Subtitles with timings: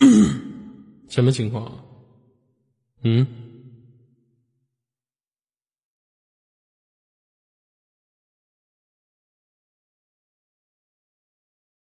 [1.08, 1.70] 什么情况？
[3.02, 3.26] 嗯？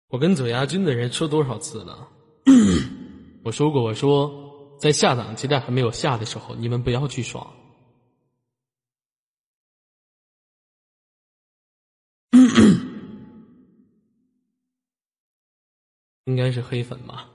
[0.08, 2.10] 我跟左亚军的人说多少次了？
[3.46, 7.41] 我说过，我说在下档期待还没有下的时候，你们不要去刷。
[16.25, 17.29] 应该是黑粉吧？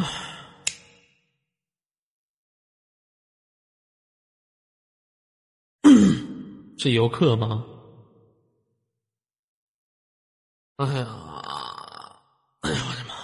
[6.78, 7.64] 是游客吗？
[10.76, 10.92] 哎呀，
[12.60, 13.20] 哎呀，我的妈呀！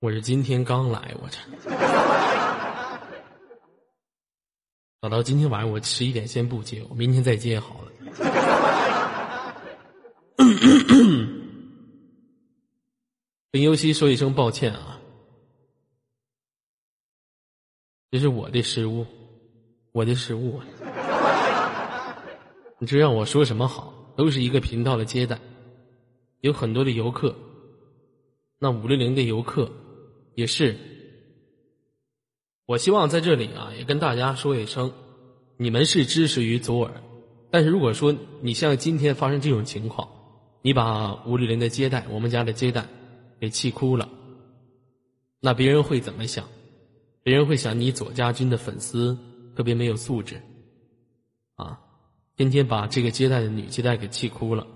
[0.00, 1.38] 我是今天刚来，我这。
[5.00, 7.92] 等到今天晚上，我十一点先不接，我明天再接好了。
[13.56, 15.00] 跟尤西说一声抱歉啊，
[18.10, 19.06] 这是我的失误，
[19.92, 20.60] 我的失误。
[22.78, 24.12] 你这让我说什么好？
[24.14, 25.40] 都是一个频道的接待，
[26.42, 27.34] 有很多的游客，
[28.58, 29.72] 那五六零的游客
[30.34, 30.76] 也是。
[32.66, 34.92] 我希望在这里啊，也跟大家说一声，
[35.56, 37.02] 你们是支持于左耳，
[37.50, 40.06] 但是如果说你像今天发生这种情况，
[40.60, 42.86] 你把五六零的接待，我们家的接待
[43.40, 44.08] 给气哭了，
[45.40, 46.46] 那别人会怎么想？
[47.22, 49.18] 别人会想你左家军的粉丝
[49.56, 50.40] 特别没有素质，
[51.56, 51.80] 啊，
[52.36, 54.66] 天天把这个接待的女接待给气哭了。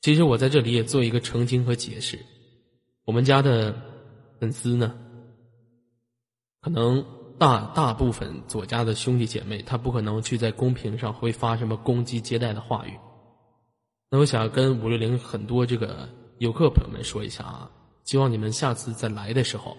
[0.00, 2.18] 其实我在这里也做一个澄清和解释，
[3.04, 3.74] 我们家的
[4.38, 4.94] 粉丝呢。
[6.60, 7.04] 可能
[7.38, 12.92] 大大部分左家的兄弟姐妹，他不可能去在公屏上会发什么攻击接待的话语。
[14.10, 16.08] 那我想跟五六零很多这个
[16.38, 17.70] 游客朋友们说一下啊，
[18.04, 19.76] 希望你们下次再来的时候，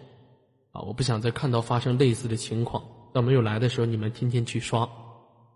[0.72, 2.84] 啊，我不想再看到发生类似的情况。
[3.14, 4.88] 到没有来的时候，你们天天去刷，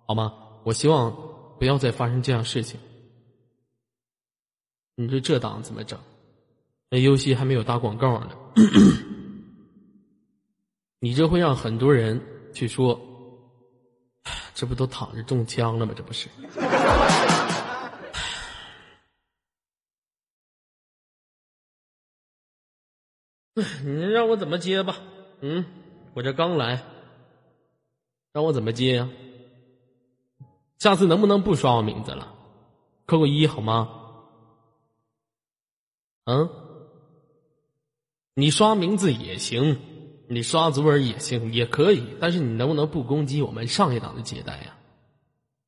[0.05, 0.33] 好吗？
[0.63, 1.11] 我希望
[1.57, 2.79] 不要再发生这样事情。
[4.95, 5.97] 你说这档怎么整？
[6.89, 8.31] 那游戏还没有打广告呢。
[10.99, 12.21] 你这会让很多人
[12.53, 12.99] 去说，
[14.53, 15.93] 这不都躺着中枪了吗？
[15.95, 16.27] 这不是？
[23.83, 24.97] 你让我怎么接吧？
[25.41, 25.65] 嗯，
[26.13, 26.83] 我这刚来，
[28.33, 29.09] 让我怎么接呀？
[30.77, 32.33] 下次能不能不刷我名字了？
[33.05, 33.89] 扣个一好吗？
[36.25, 36.49] 嗯，
[38.35, 39.79] 你刷名字也行。
[40.31, 44.77] 你刷左耳也行，也可以，但是你能不能不攻击我们上一档的接待呀？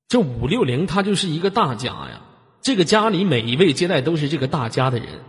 [0.07, 2.22] 这五六零他就是一个大家呀，
[2.62, 5.19] 这个家里每一位接待都是这个大家的人。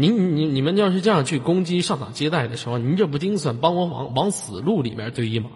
[0.00, 5.50] 您你你们要是这样去攻击上档接待的时候，您这不精算帮我往往死路里面推吗？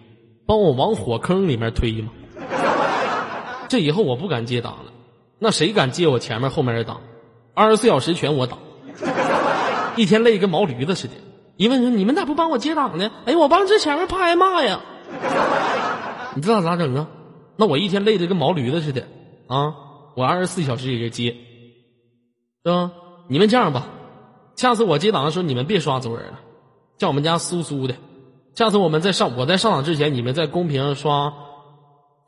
[0.46, 2.10] 帮我往火坑里面推吗？
[3.68, 4.92] 这以后我不敢接档了，
[5.38, 7.00] 那谁敢接我前面后面的档？
[7.54, 8.58] 二十四小时全我挡，
[9.96, 11.14] 一天累跟毛驴子似的。
[11.56, 14.80] 一问说：“你们咋不帮我接档呢？”哎，我帮这前面怕挨骂呀！
[16.34, 17.06] 你知道咋整啊？
[17.56, 19.06] 那我一天累得跟毛驴子似的
[19.46, 19.72] 啊！
[20.16, 21.30] 我二十四小时也是接，
[22.64, 22.90] 是吧？
[23.28, 23.86] 你们这样吧，
[24.56, 26.38] 下次我接档的时候，你们别刷左耳了，
[26.96, 27.94] 叫我们家苏苏的。
[28.54, 31.32] 下次我们在上我在上档之前，你们在公屏上刷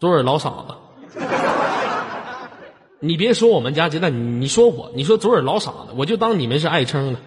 [0.00, 0.75] 左耳老傻子。
[2.98, 7.20] 你别说我们家鸡蛋，你说我，你说左耳老傻子，我就当你们是爱称了，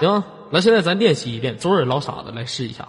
[0.00, 0.22] 行。
[0.50, 2.88] 那现在咱练习一遍，左耳老傻子来试一下。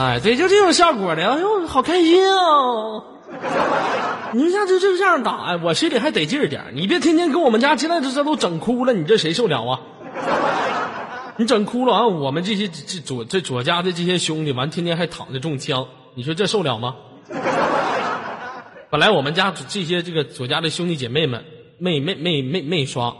[0.00, 3.02] 哎，对，就这种效果的，哎呦，好开心啊！
[4.32, 9.80] 你下次就这样打，我心里还得劲儿点你别天天给我们家现在这这都整哭了，你这谁受了啊？
[11.36, 16.96] 你整哭了，完我们这些这左这左家的这些兄弟，完天天还躺着中枪，你说这受了吗？
[18.90, 21.44] 本来我们家这些这个左家的兄弟姐妹们
[21.78, 23.14] 没没没没没刷，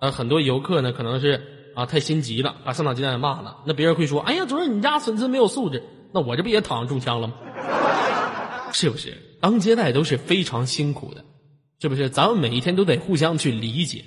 [0.00, 1.42] 呃，很多游客呢可能是
[1.74, 3.58] 啊太心急了，把上档接待骂了。
[3.66, 5.82] 那别人会说：“哎呀，主任你家粉丝没有素质。”
[6.12, 7.34] 那我这不也躺着中枪了吗？
[8.72, 9.16] 是不是？
[9.40, 11.24] 当接待都是非常辛苦的，
[11.80, 12.10] 是不是？
[12.10, 14.04] 咱们每一天都得互相去理解，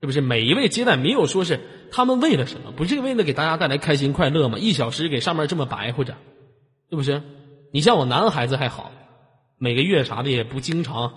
[0.00, 0.20] 是不是？
[0.20, 1.60] 每一位接待没有说是
[1.90, 4.58] 他们为了什么，不是为了给大家带来开心快乐吗？
[4.58, 6.16] 一小时给上面这么白活着，
[6.90, 7.22] 是不是？
[7.72, 8.92] 你像我男孩子还好。
[9.60, 11.12] 每个月啥的也不经常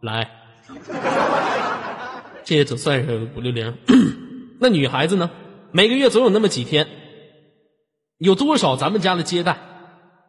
[0.00, 0.30] 来，
[2.42, 3.76] 这也总算是五六零。
[4.58, 5.30] 那女孩子呢？
[5.70, 6.88] 每个月总有那么几天，
[8.16, 9.58] 有多少咱们家的接待，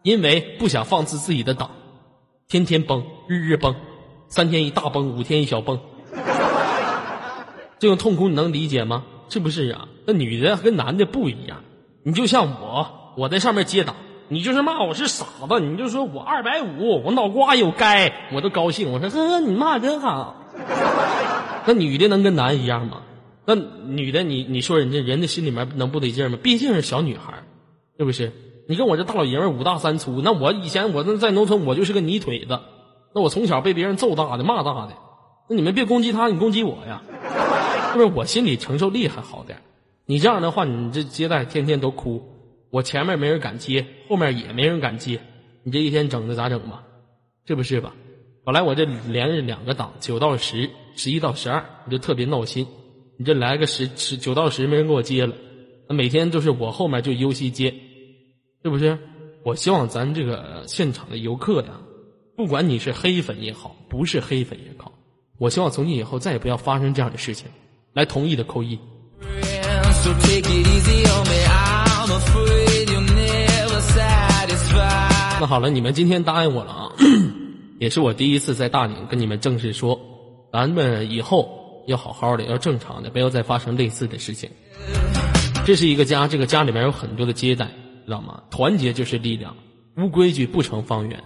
[0.03, 1.71] 因为不想放肆自己的档，
[2.47, 3.75] 天天崩，日日崩，
[4.27, 5.79] 三天一大崩，五天一小崩，
[7.79, 9.03] 这种痛苦你能理解吗？
[9.29, 9.87] 是不是啊？
[10.05, 11.63] 那女的跟男的不一样，
[12.03, 13.95] 你就像我，我在上面接档，
[14.27, 20.35] 你就是骂我是傻子，你就说我二百五，我脑瓜有该，我都高兴，我说呵呵，你骂真好。
[21.65, 23.01] 那女的能跟男一样吗？
[23.47, 26.37] 那女的你你说人家人的心里面能不得劲吗？
[26.43, 27.43] 毕竟是小女孩，
[27.97, 28.31] 是不是？
[28.67, 32.59] 你跟我这大老爷们五大三粗，那我以前我那在农村我就是个泥腿子，
[33.13, 34.93] 那我从小被别人揍大的骂大的，
[35.49, 37.01] 那你们别攻击他，你攻击我呀。
[37.93, 39.59] 是不是我心理承受力还好点？
[40.05, 42.23] 你这样的话，你这接待天天都哭，
[42.71, 45.21] 我前面没人敢接，后面也没人敢接，
[45.63, 46.83] 你这一天整的咋整吧？
[47.47, 47.93] 是不是吧？
[48.43, 52.67] 本来我这连着两个档，九到十，十一到十二，我就特别闹心。
[53.17, 55.33] 你这来个十十九到十，没人给我接了，
[55.87, 57.73] 那每天都是我后面就优西接，
[58.65, 58.97] 是不是？
[59.43, 61.73] 我希望咱这个现场的游客呀，
[62.35, 64.91] 不管你是黑粉也好，不是黑粉也好，
[65.37, 67.45] 我希望从今以后再也不要发生这样的事情。
[67.93, 68.79] 来同意的扣一。
[75.39, 76.91] 那好了，你们今天答应我了啊，
[77.77, 79.99] 也是我第一次在大宁跟你们正式说，
[80.51, 84.49] 咱们以后要好好的，要正常的，不要再发生类似的事情。
[85.67, 87.69] 这是一个家，这个家里面有很多的接待，
[88.05, 88.43] 知道吗？
[88.49, 89.55] 团结就是力量，
[89.97, 91.23] 无规矩不成方圆。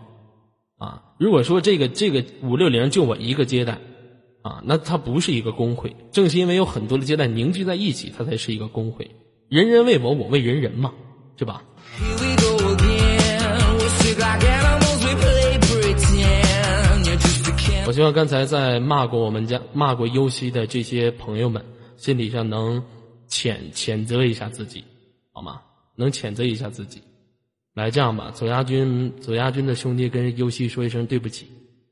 [0.78, 3.78] 啊，如果说这个这个五六零就我一个接待。
[4.42, 9.12] 啊，那它不是一个工会，正是因为有很多的接待凝聚在一起，它才是一个工会。
[9.50, 10.94] 人人为我，我为人人嘛，
[11.38, 11.62] 是吧？
[17.86, 21.62] 我希望刚才在骂过我们家、骂过优西的这些朋友们，
[21.98, 22.81] 心理上能
[23.30, 24.86] 谴谴责一下自己，
[25.34, 25.60] 好吗？
[26.00, 27.01] 能谴责一下自己。
[27.75, 31.46] 来，这样吧，左亚军、左亚军的兄弟跟优西说一声对不起。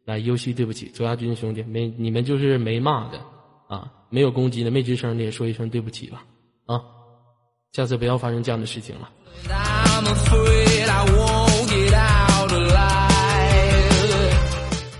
[0.05, 3.19] 来，优西，对不起，左亚军兄弟，没你们就是没骂的
[3.67, 6.23] 啊，没有攻击的，没吱声的，也说一声对不起吧，
[6.65, 6.81] 啊，
[7.73, 9.11] 下次不要发生这样的事情了。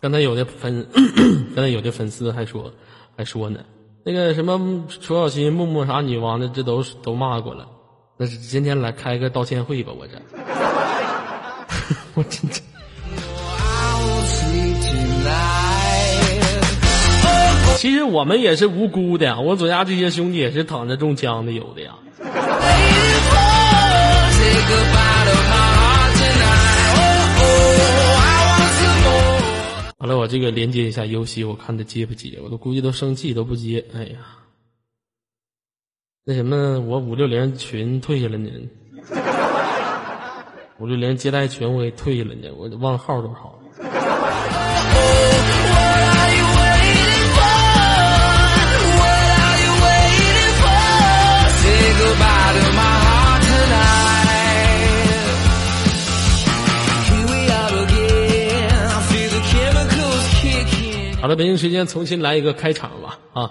[0.02, 0.86] 刚才有的粉，
[1.56, 2.70] 刚才有的粉丝还说，
[3.16, 3.64] 还说呢，
[4.04, 7.66] 那个什么楚小新、木木啥女王的，这都都骂过了，
[8.18, 10.20] 那是今天来开个道歉会吧，我这，
[12.16, 12.62] 我真这。
[17.78, 21.92] 其实我们也是无辜的，我左家这些兄弟也是躺着中枪的，有的呀。
[30.00, 33.86] 好了，我这个连接一下游戏，我看他接不接，我都估计都生气都不接。
[33.94, 34.18] 哎呀，
[36.30, 38.50] 那什么，我五六零群退下了呢，
[40.78, 43.58] 五六零接待群我给退下了呢，我忘号多少。
[61.22, 63.50] 好了，北京时间重新来一个开场吧，啊。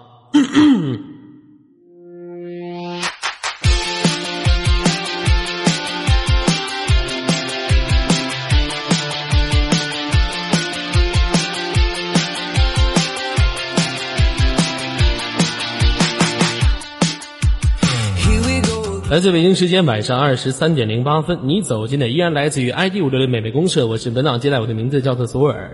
[19.08, 25.70] 来自北京时间晚上二十三点零八分，你走进的依然来自于 ID 五六零美美公社，我是本档接待，我的名字叫做左耳。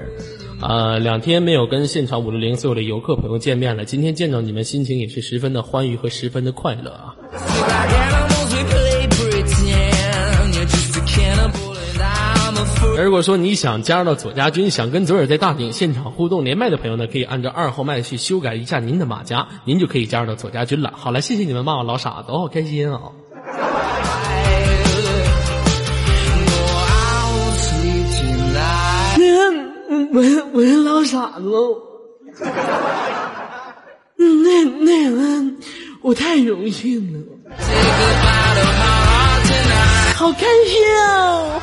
[0.61, 7.17] 啊，两天没有跟现场五六零所有的游客朋友见面了，今天见到你们，心情也是十分的欢愉和十分的快乐啊。
[13.03, 20.93] 如果说你想加入到左家军，想跟左耳在大顶现场互动连麦的朋友呢，可以按照二号麦去修改一下您的马甲，您就可以加入到左家军了。
[20.95, 23.01] 好了，谢谢你们骂我老傻子，我好开心啊
[23.59, 23.61] 啊。
[30.15, 30.21] 我
[30.53, 31.45] 我是老傻子，
[34.17, 35.17] 那那个
[36.03, 37.19] 我太荣幸了，
[40.17, 41.63] 好开心啊！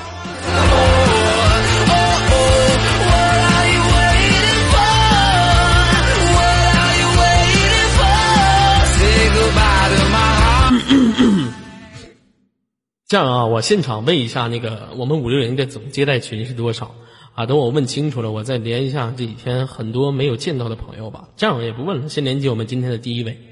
[13.10, 16.94] 这样啊，我现场问一下那个我们五六零的总接待群是多少
[17.34, 17.48] 啊？
[17.48, 21.24] 等我问清楚了，我再连一下这几天很多没有见到的朋友吧。
[21.36, 23.36] 这样也不问了，先连接我们今天的第一位。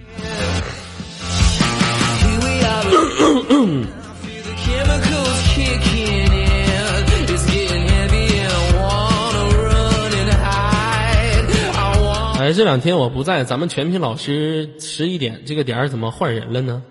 [12.39, 16.83] 哎，这两天我不在，咱们全屏老师十一点这个点儿怎么换人了呢？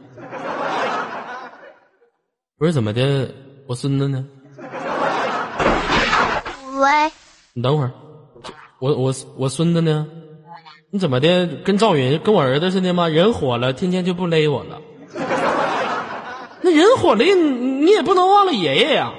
[2.59, 3.35] 不是怎么的，
[3.67, 4.25] 我孙子呢？
[6.79, 7.13] 喂，
[7.53, 7.93] 你等会儿，
[8.81, 10.07] 我我我孙子呢？
[10.91, 11.47] 你怎么的？
[11.65, 13.09] 跟赵云跟我儿子似的吗？
[13.09, 14.81] 人火了，天天就不勒我了。
[16.63, 19.13] 那人火了，你你也不能忘了爷爷呀。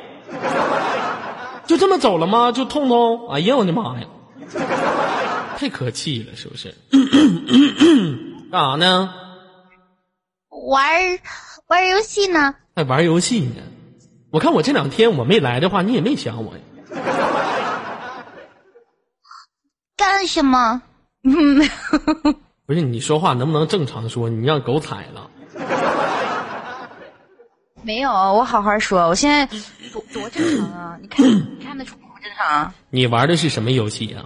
[1.67, 2.51] 就这么走了吗？
[2.51, 3.29] 就痛痛？
[3.29, 4.07] 哎呀，我的妈呀！
[5.57, 6.73] 太可气了，是不是？
[8.51, 9.13] 干啥呢？
[10.49, 11.19] 玩
[11.67, 12.55] 玩游戏呢？
[12.77, 13.63] 还玩游戏呢？
[14.29, 16.61] 我看我这两天我没来的话，你也没想我呀。
[19.97, 20.83] 干什么？
[22.67, 24.29] 不是你说话能不能正常说？
[24.29, 25.31] 你让狗踩了。
[27.81, 29.07] 没有，我好好说。
[29.07, 29.47] 我现在
[29.91, 30.99] 多多正常啊！
[31.01, 32.75] 你看，你看得出不正常啊？
[32.91, 34.23] 你玩的是什么游戏呀、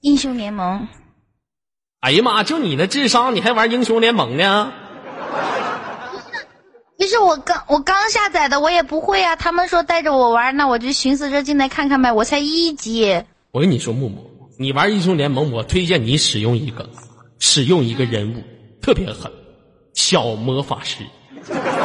[0.00, 0.88] 英雄联盟。
[2.00, 2.42] 哎呀妈！
[2.42, 4.72] 就你那智商，你还玩英雄联盟呢？
[6.96, 9.34] 不是我刚我刚下载的，我也不会啊。
[9.36, 12.12] 他们说带着我玩，那我就寻思着进来看看呗。
[12.12, 14.24] 我才一级，我跟你说，木木，
[14.58, 16.88] 你玩英雄联盟，我推荐你使用一个，
[17.40, 18.42] 使用一个人物
[18.80, 19.30] 特别狠，
[19.94, 21.04] 小魔法师。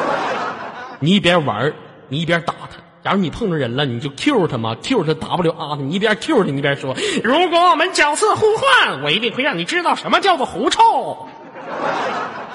[1.02, 1.74] 你一边玩，
[2.08, 2.80] 你一边打他。
[3.04, 11.28] 假如你碰着人了，你就 Q 他嘛，Q 他 W 啊，你一边 Q 他，你一边说：“如果我们角色互换，我一定会让你知道什么叫做狐臭。”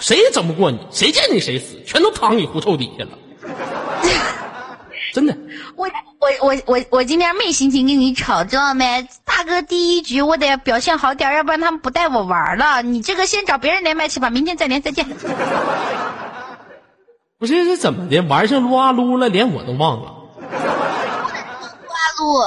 [0.01, 3.11] 谁也整不过你，谁见你谁死，全都躺你胡臭底下了。
[5.15, 5.37] 真的，
[5.77, 9.07] 我我我我我今天没心情跟你吵，知道没？
[9.25, 12.83] 大哥第一局我得表现好点，要不然他们不带我玩了。
[12.83, 15.07] 你这个先找别人连麦去吧，明天再连，再见。
[17.39, 18.21] 不是这怎么的？
[18.23, 20.15] 玩上撸啊撸了，连我都忘了
[20.51, 20.57] 撸
[21.89, 22.39] 啊撸，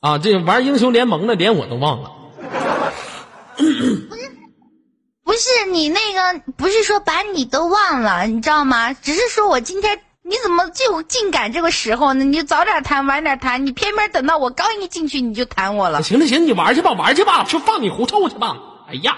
[0.00, 0.18] 啊！
[0.18, 2.12] 这玩英雄联盟的，连我都忘了。
[5.64, 8.92] 你那个，不是说把你都忘了，你知道吗？
[8.92, 12.24] 只是说我今天你怎么就竟赶这个时候呢？
[12.24, 16.02] 你就早点谈，晚点谈，你偏偏等到我刚一进去你就谈我了。
[16.02, 18.56] 行了行了，你玩去吧，玩去吧，就放你狐臭去吧。
[18.88, 19.16] 哎呀，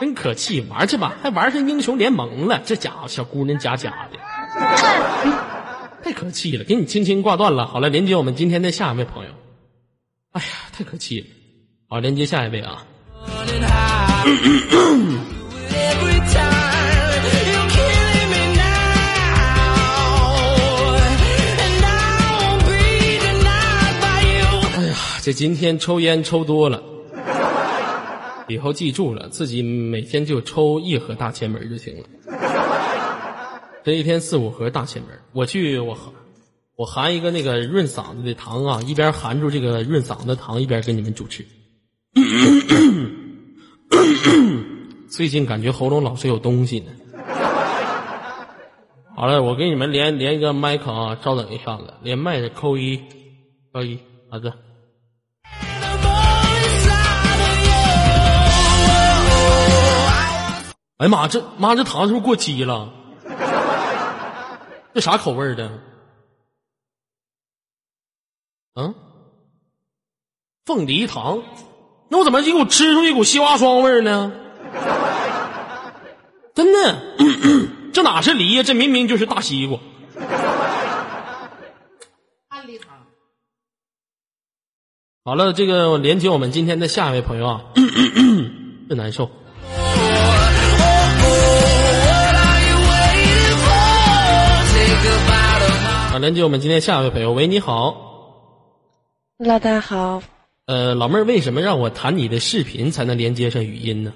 [0.00, 4.18] 真可气，玩去吧，还玩上英雄联盟了，这家伙小姑娘假假的，
[6.02, 7.66] 太可气了，给你轻轻挂断了。
[7.66, 9.30] 好了，连接我们今天的下一位朋友。
[10.32, 11.26] 哎呀，太可气了。
[11.88, 12.86] 好，连接下一位啊。
[14.22, 14.26] 哎
[24.86, 26.82] 呀，这今天抽烟抽多了，
[28.48, 32.04] 以后记住了，自己每天就抽一盒大前门就行了。
[33.82, 36.12] 这一天四五盒大前门，我去我含
[36.76, 41.46] 我含一个那个润嗓子的糖啊，一边含住这个润嗓子的糖，一边跟你们主持。
[45.10, 46.90] 最近感觉喉咙老是有东西呢。
[49.16, 53.02] 好了，我给你们连连一个麦克啊，稍等一下子，连麦的扣一，
[53.72, 53.98] 扣一，
[54.30, 54.50] 好的。
[54.50, 54.58] The
[55.98, 57.72] more inside of you.
[60.98, 62.90] 哎呀妈，这妈这糖是不是过期了？
[64.94, 65.70] 这啥口味的？
[68.74, 68.94] 嗯，
[70.64, 71.42] 凤梨糖，
[72.10, 74.32] 那我怎么一股吃出一股西瓜霜味儿呢？
[76.54, 77.00] 真的，
[77.92, 78.62] 这哪是梨呀？
[78.64, 79.78] 这明明就是大西瓜。
[85.24, 87.62] 好了，这个连接我们今天的下一位朋友啊，
[88.88, 89.30] 真难受。
[96.12, 97.94] 啊，连接我们今天下一位朋友，喂，你好，
[99.38, 100.20] 老大好，
[100.70, 104.12] 呃，老妹儿，为什么让我弹你的视频才能连接上语音呢？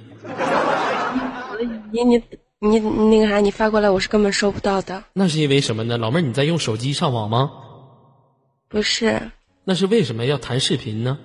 [1.91, 2.23] 你你
[2.61, 5.99] 你你那个啥，你发过来我是根本收不到的，那是因为什么呢？
[5.99, 7.51] 老妹儿，你在用手机上网吗？
[8.69, 9.21] 不是。
[9.65, 11.19] 那是为什么要弹视频呢？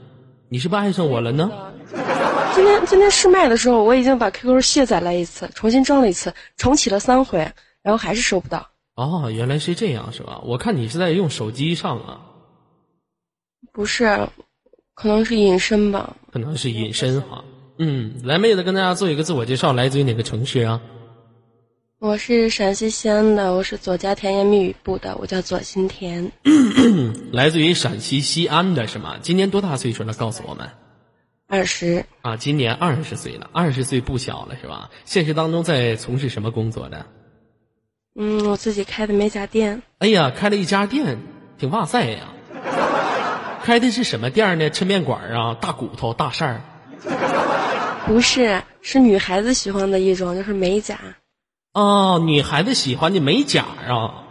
[0.50, 1.52] 你是不是爱上我了呢？
[2.56, 7.38] 今天今天试麦的时候，我已经把 QQ 卸载了一次，重新装了一次，重启了三回，
[7.84, 8.68] 然后还是收不到。
[8.96, 10.42] 哦，原来是这样，是吧？
[10.44, 12.22] 我看你是在用手机上啊，
[13.72, 14.28] 不是，
[15.02, 16.14] 可能是隐身吧。
[16.30, 17.42] 可能是隐身哈。
[17.78, 20.82] 嗯，来，妹子跟大家做一个自我介绍，来自于哪个城市啊？
[22.00, 26.30] 我是陕西西安的，我是左家甜言蜜语部的，我叫左新田，
[27.32, 29.16] 来自于陕西西安的是吗？
[29.22, 30.14] 今年多大岁数了？
[30.14, 30.70] 告诉我们。
[31.48, 34.90] 二十，啊，今年二十岁了，二十岁不小了是吧？
[35.06, 37.06] 现实当中在从事什么工作的？
[38.20, 41.18] 嗯，我自己开的美甲店，哎呀，开了一家店，
[41.58, 42.34] 挺哇塞呀！
[43.70, 44.72] 开开的是什么店呢？
[44.72, 46.62] 抻面馆儿啊，大骨头大扇儿。
[48.08, 50.98] 不是，是女孩子喜欢的一种，就是美甲。
[51.74, 54.26] 哦，女孩子喜欢的美甲啊。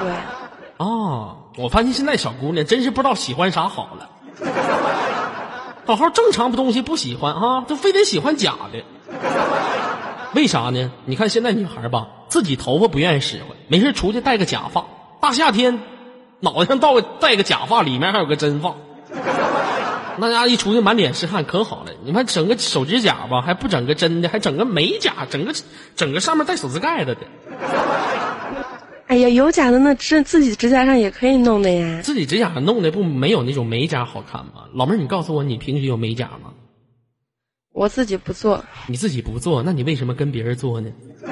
[0.00, 0.12] 对，
[0.78, 4.08] 哦，我发现现在小姑娘真是不知道喜欢啥好了。
[5.84, 8.82] 好好正常的东西不喜欢啊，都非得喜欢假的。
[10.32, 10.90] 为啥呢？
[11.04, 14.86] 你看现在女孩吧，自己头发不愿意使唤，没事出去戴个假发。
[15.20, 15.78] 大夏天，
[16.40, 18.74] 脑袋上倒个戴个假发，里面还有个真发。
[20.20, 21.92] 那家一出去满脸是汗，可好了。
[22.04, 25.54] 你看整个手指甲吧，还不整个真的，还整个美甲，整个
[25.94, 27.20] 整个上面带手指盖子的。
[29.06, 32.00] 哎呀，有假的那指自己指甲上也可以弄的呀。
[32.02, 34.66] 自己指甲弄的不没有那种美甲好看吗？
[34.74, 36.52] 老妹儿，你告诉我，你平时有美甲吗？
[37.72, 40.90] 我自己不做，你自己不做，那你为什么跟别人做呢？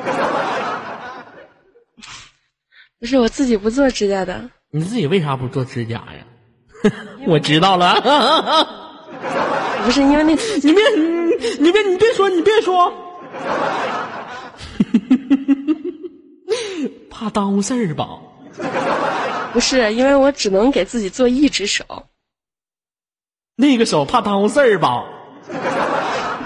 [3.00, 4.48] 不是我自己不做指甲的。
[4.70, 6.26] 你自己为啥不做指甲呀？
[7.26, 8.00] 我知道了，
[9.84, 12.92] 不是因为那你别你你别你别说你别说，
[17.10, 18.06] 怕耽误事儿吧？
[19.52, 21.84] 不是因为我只能给自己做一只手，
[23.56, 25.04] 那个手怕耽误事儿吧？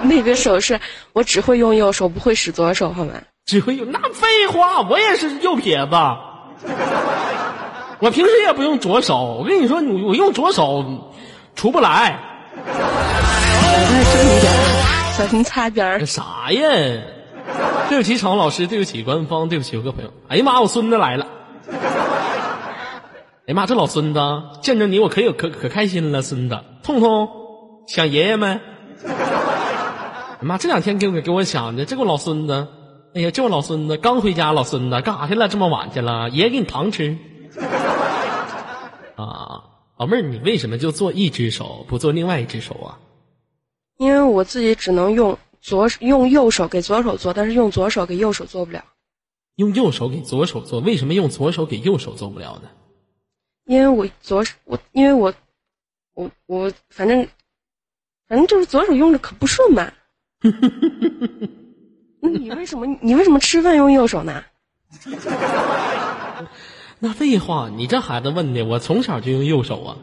[0.05, 0.81] 那个手是
[1.12, 3.15] 我只会用右手，不会使左手，好吗？
[3.47, 5.93] 只会用那废话，我也是右撇子，
[8.00, 9.37] 我平时也不用左手。
[9.40, 10.85] 我跟你说，你我用左手
[11.54, 12.19] 出不来。
[15.16, 16.04] 小心擦边。
[16.07, 16.61] 啥呀？
[17.88, 20.11] 对不起，场老师，对不起，官方，对不起，有个朋友。
[20.28, 21.26] 哎呀妈，我孙子来了！
[21.71, 21.76] 哎
[23.47, 24.21] 呀妈，这老孙子
[24.62, 26.23] 见着你，我可有可可开心了。
[26.23, 27.28] 孙子，痛痛，
[27.87, 28.47] 想爷爷没？
[29.07, 32.69] 哎妈，这两天给我给我想的，这个老孙子，
[33.14, 35.49] 哎呀，这我老孙子刚回家，老孙子干啥去了？
[35.49, 36.30] 这么晚去了？
[36.30, 37.19] 爷爷给你糖吃。
[39.17, 39.65] 啊，
[39.99, 42.99] 老妹儿，你为什么就做一只手，不做另外一只手啊？
[43.99, 48.82] 因为我自己只能用左用右手给左手做，但是用左手给右手做不了。
[49.56, 52.71] 用右手给左手做，为什么用左手给右手做不了呢？
[53.67, 55.32] 因为我左手我因为我
[56.15, 57.28] 我我反正
[58.26, 59.93] 反正就是左手用着可不顺嘛。
[62.23, 64.43] 那你为什么你为什么吃饭用右手呢？
[67.02, 69.97] 那废话，你这孩子问的，我从小就用右手啊。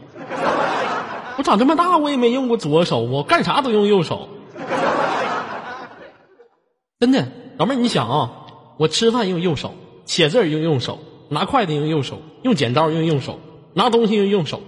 [1.38, 4.28] 我长这么大，我也没用过左手，我干啥都用右手。
[7.00, 8.32] 真的，老妹儿，你想啊，
[8.78, 10.98] 我吃饭用右手，写字用右手，
[11.30, 13.40] 拿筷子用右手，用剪刀用右手，
[13.76, 14.62] 拿东西用右手，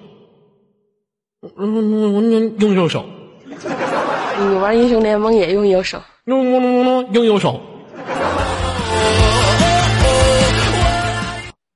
[1.57, 3.05] 嗯，用用右手，
[3.47, 5.99] 你玩英雄联盟也用右手？
[6.25, 7.59] 用用用用右手。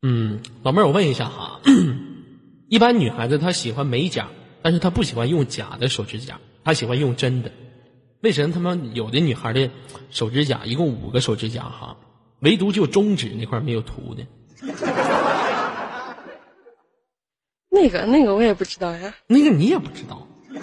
[0.05, 1.61] 嗯，老妹儿，我问一下哈，
[2.67, 4.27] 一般女孩子她喜欢美甲，
[4.61, 7.51] 但是她不喜欢用假的手指甲，她喜欢用真的。
[8.19, 9.69] 为什么他们有的女孩的
[10.09, 11.95] 手指甲一共五个手指甲哈，
[12.41, 14.27] 唯独就中指那块没有涂的？
[17.69, 20.59] 那个那个我也不知道呀，那个你也不知道，你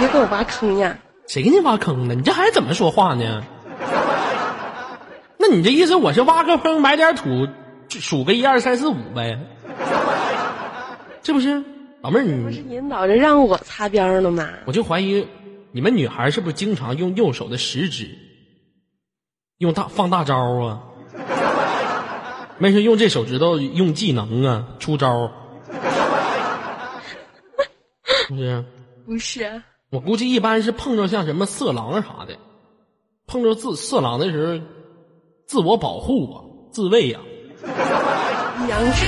[0.00, 0.98] 别给我挖坑呀！
[1.28, 2.16] 谁给你挖坑了？
[2.16, 3.44] 你这孩子怎么说话呢？
[5.38, 7.52] 那你这意思我是挖个坑埋点土，就
[8.00, 9.38] 数个一二三四五呗？
[11.22, 11.62] 这不是
[12.02, 12.44] 老妹儿你？
[12.44, 14.48] 不是引导着让我擦边儿呢吗？
[14.66, 15.26] 我就怀疑
[15.72, 18.08] 你们女孩是不是经常用右手的食指
[19.58, 20.82] 用大放大招啊？
[22.58, 25.30] 没事用这手指头用技能啊，出招，
[28.28, 28.64] 是不是？
[29.04, 32.36] 不是，我估计一般是碰着像什么色狼啥的，
[33.26, 34.64] 碰着自色狼的时候，
[35.46, 37.18] 自我保护啊，自卫呀、
[38.64, 39.06] 一阳指，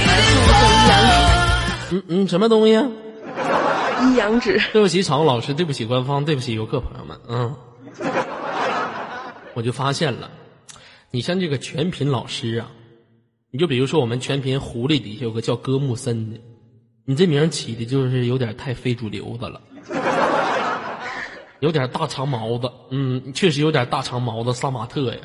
[1.90, 2.72] 嗯嗯，什么东西？
[2.72, 7.56] 一阳指，对不起，场老师，对不起，官方，对不起，游客朋友们，嗯，
[9.54, 10.30] 我就发现了，
[11.10, 12.68] 你像这个全品老师啊，
[13.50, 16.38] 你就比如说我们全品狐狸底下有个叫戈木森的，
[17.06, 19.60] 你这名起的就是有点太非主流的了，
[21.60, 25.20] 有点大长毛子，嗯，确实有点大长毛子杀马特呀。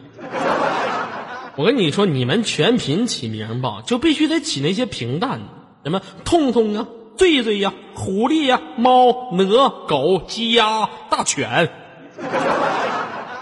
[1.58, 5.46] 我跟你说，你们全品起名吧，就必须得起那些平淡的，
[5.84, 6.88] 什么痛痛啊、
[7.18, 11.70] 醉醉呀、狐狸呀、猫、鹅、狗、鸡鸭、大犬、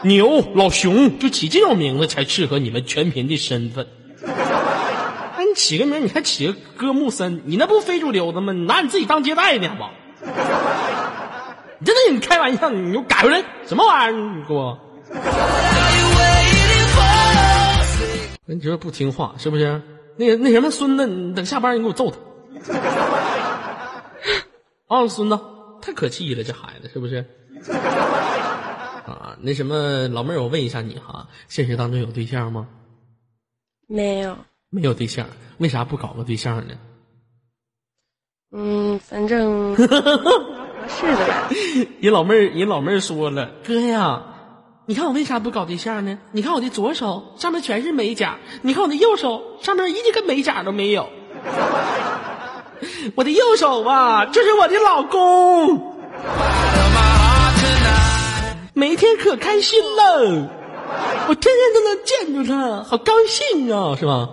[0.01, 3.85] 牛、老熊，就起这种名字才适合你们全品的身份。
[4.23, 8.53] 那你起个名，你还起个歌木森，你那不非主流的吗？
[8.53, 9.91] 你拿你自己当接待呢吧？
[11.79, 14.35] 你真的你开玩笑，你给我改回来，什么玩意儿？
[14.35, 14.77] 你给我。
[18.55, 19.81] 你这不听话是不是？
[20.17, 22.17] 那个那什么孙子，你等下班你给我揍他。
[24.87, 25.39] 啊，孙子
[25.81, 27.23] 太可气了，这孩子是不是？
[29.05, 32.67] 啊，那什么，老妹儿，我问一下你哈，现实当中有对象吗？
[33.87, 34.35] 没有。
[34.71, 35.27] 没有对象，
[35.59, 36.73] 为啥不搞个对象呢？
[38.51, 39.85] 嗯，反正 合
[40.87, 41.49] 适的吧。
[42.01, 44.23] 人老妹儿，人老妹儿说了，哥呀，
[44.89, 46.17] 你看我为啥不搞对象呢？
[46.31, 51.07] 你看我的左手上面全是美甲，你看我的右手上面一个美甲都没有。
[53.13, 55.95] 我的右手啊，就是我的老公，
[58.73, 60.49] 每天可开心了，
[61.27, 64.27] 我天天都能见着他，好高兴啊，是吧？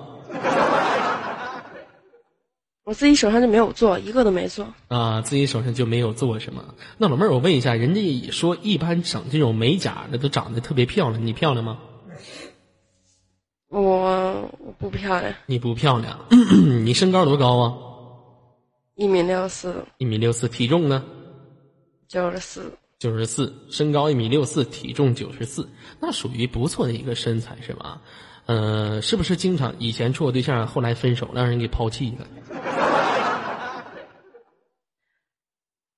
[2.87, 4.73] 我自己手上就没有做，一个都没做。
[4.87, 6.77] 啊，自己手上就没有做什么。
[6.99, 11.81] 那老妹儿，我问一下，人家说一般整这种美甲的都长得特别漂亮，你漂亮吗？
[13.71, 16.27] 我我不漂亮，你不漂亮，
[16.87, 17.75] 你身高多高啊？
[18.95, 21.05] 一米六四，一米六四，体重呢？
[22.07, 22.73] 九十四。
[23.01, 25.69] 九十四，身高一米六四，体重九十四，
[26.01, 28.01] 那属于不错的一个身材是吧？
[28.47, 32.27] 呃，是不是经常以前处过对象，后来分手让人给抛弃了？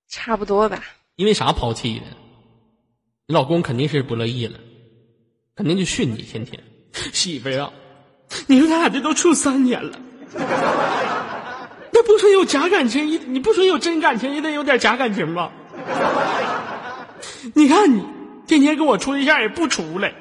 [0.09, 0.83] 差不多吧。
[1.17, 2.07] 因为啥抛弃的？
[3.27, 4.59] 你老公肯定是不乐意了，
[5.55, 6.63] 肯定就训你天天。
[7.13, 7.71] 媳妇儿啊，
[8.47, 10.01] 你说咱俩这都处三年了，
[11.93, 15.53] 那不说有假感情，你你不说有真感情，也得有点假感情吧？
[17.55, 18.03] 你看你
[18.47, 20.15] 天天跟我处对象也不出来，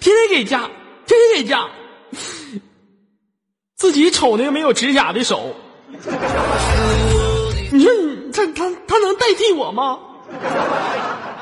[0.00, 0.68] 天天给家，
[1.06, 1.68] 天天给家，
[3.76, 5.54] 自己瞅那个没有指甲的手，
[7.70, 8.05] 你说你
[8.36, 9.98] 他他他能代替我吗？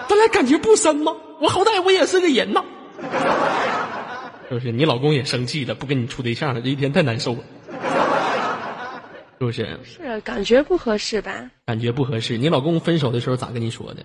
[0.08, 1.12] 咱俩感情不深吗？
[1.40, 2.62] 我好歹我也是个人呐，
[4.48, 4.70] 是不是？
[4.70, 7.40] 你老公也生气了，不跟你处对象了，这一天太难受了，
[9.40, 9.78] 是不是？
[9.82, 11.50] 是感觉不合适吧？
[11.66, 12.38] 感觉不合适。
[12.38, 14.04] 你老公分手的时候咋跟你说的？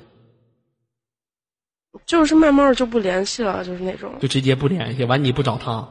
[2.06, 4.14] 就是慢慢就不联系了，就是那种。
[4.20, 5.88] 就直接不联系，完你不找他。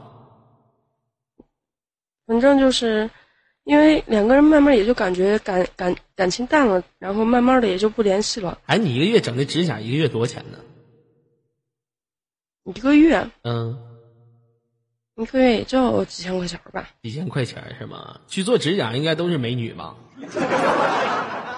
[2.25, 3.09] 反正就是，
[3.69, 8.57] 因为两个人慢慢也就感觉感感感情淡了，然后慢慢的也就不联系了。
[8.65, 10.57] 哎，你一个月整的指甲，一个月多少钱呢？
[12.63, 13.77] 一个月，嗯，
[15.17, 16.89] 一个月也就几千块钱吧。
[17.03, 18.21] 几千块钱是吗？
[18.27, 19.93] 去做指甲应该都是美女吧？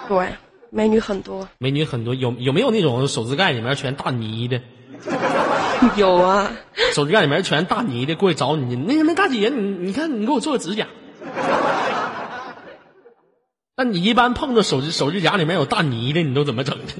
[0.10, 0.28] 对，
[0.69, 1.47] 美女很多。
[1.60, 4.60] 美女很多，有有没有那种手指盖里面全大泥的？
[5.95, 6.52] 有啊，
[6.93, 10.89] 手指盖里面全大泥的，过去找你，那个那大姐，你你看你给我做个指甲。
[13.75, 16.93] 那你一般碰到手指手指甲里面有大泥的，你都怎么整的？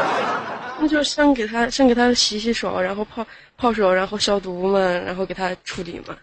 [0.80, 6.16] 那就先给他先给他洗洗手，然后泡泡手，然后消毒嘛，然后给他处理嘛。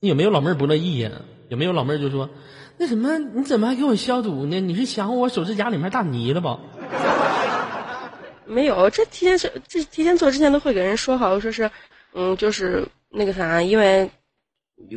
[0.00, 1.10] 有没有老妹儿不乐意呀、
[1.48, 2.30] 有没有老妹儿就说，
[2.78, 4.60] 那什么，你怎么还给我消毒呢？
[4.60, 6.60] 你是想我手指甲里面大泥了吧？
[8.46, 11.70] 没有，这提前是这提前做之前都会给人说好，说是，
[12.14, 14.10] 嗯，就是那个啥，因为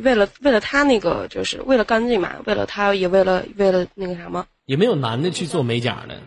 [0.02, 6.20] 为了为了他那个，就是为了干净嘛，为了他也为了为了那个什么，也没有男的去做美甲的？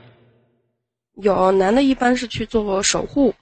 [1.15, 3.35] 有男的一般是去做守护，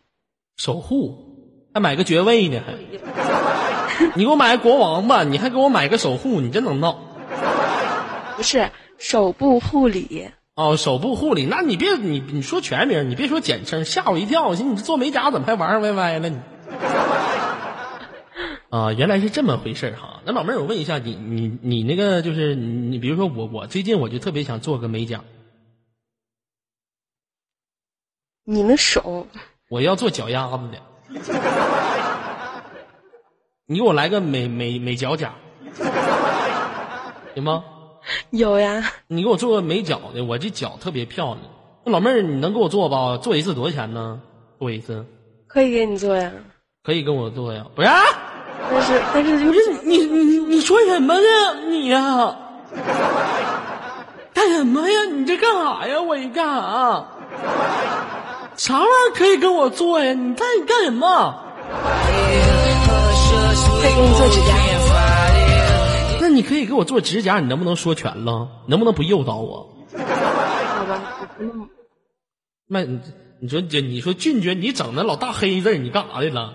[0.58, 2.62] 守护，还买个爵位呢？
[2.66, 7.00] 还你给我买个国王吧，你还给我买个守护，你真能闹
[8.36, 10.30] 不是手部护理。
[10.54, 10.76] 哦！
[10.76, 14.50] 手部护理，那你别你你说全名，你别说简称，吓我一跳！
[14.50, 16.38] 我寻思你这做美甲怎么还玩玩歪歪了你？
[18.72, 20.22] 啊，原来是这么回事儿哈。
[20.26, 25.26] 那老妹儿，我问一下，你你你那个就是你你比如说我我最近我就特别想做个美甲，
[28.46, 29.28] 你们手
[29.70, 30.80] 我要做脚丫子的，
[33.66, 35.34] 你给我来个美美美脚甲，
[37.36, 37.66] 行吗？
[38.30, 38.90] 有呀？
[39.08, 41.40] 你给我做个美脚的，我这脚特别漂亮。
[41.84, 43.18] 那老妹儿，你能给我做吧？
[43.18, 44.22] 做一次多少钱呢？
[44.58, 45.06] 做一次
[45.48, 46.32] 可以给你做呀，
[46.84, 47.68] 可以跟我做呀？
[47.76, 47.90] 不是？
[48.70, 49.36] 但是但是
[49.84, 51.22] 你你你说什么呢？
[51.70, 52.36] 你呀、
[54.34, 55.06] 干什么呀？
[55.12, 56.02] 你这干啥呀？
[56.02, 57.06] 我一干啥？
[58.56, 60.14] 啥玩意儿可以跟我做呀？
[60.14, 61.36] 你干你干什么？
[63.82, 64.54] 可以给你做指甲。
[66.22, 68.48] 那你可以给我做指甲，你能不能说全了？
[68.68, 69.70] 能不能不诱导我？
[72.68, 73.00] 那那你
[73.42, 76.54] 你说这你说俊爵，你整那老大黑字儿，你干啥的了？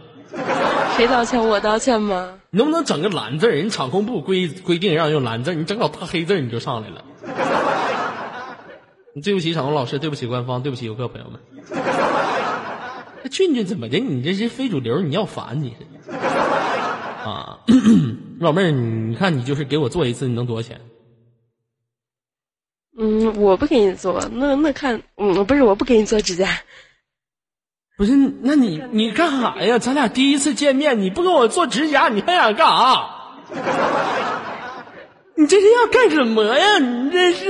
[0.96, 2.38] 谁道歉我道歉吗？
[2.50, 3.50] 你能不能整个蓝字儿？
[3.50, 7.04] 人场控部规规定让用蓝字，你整老大黑字你就上来了。
[9.14, 11.38] 你 对不起场控老师，对不起官方，对不起游客朋友们。
[13.22, 13.98] 那俊俊怎么的？
[13.98, 16.12] 你这是非主流，你要烦你是？
[17.28, 17.59] 啊，
[18.40, 20.80] 老妹儿，你你看你就是给我做一次，你能多少钱？
[22.98, 26.48] 嗯，我不给你做，那那看，嗯，不是，我不给你做指甲。
[27.96, 29.78] 不是，那你你干啥呀？
[29.78, 33.06] 咱俩第一次见面，你不给我做指甲，你还想干啥？
[35.35, 36.78] 你这是要干什么呀？
[36.78, 37.48] 你这是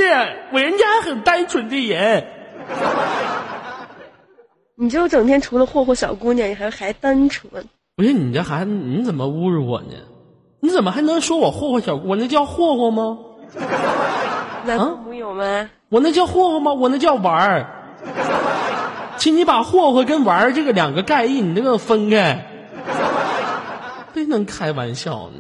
[0.53, 2.25] 我人家很单纯的人。
[4.79, 7.51] 你就整天除了霍霍小姑娘，你还还单纯。
[7.97, 9.95] 不是你这孩子，你怎么侮辱我呢？
[10.61, 12.09] 你怎么还能说我霍霍小姑？
[12.11, 13.19] 我那叫霍霍吗？
[14.65, 15.69] 男父母有吗？
[15.89, 16.73] 我那叫霍霍吗？
[16.73, 17.67] 我那叫玩儿。
[19.27, 22.47] 请你把霍霍跟玩这个两个概念，你这个分开。
[24.15, 25.33] 真能开玩笑，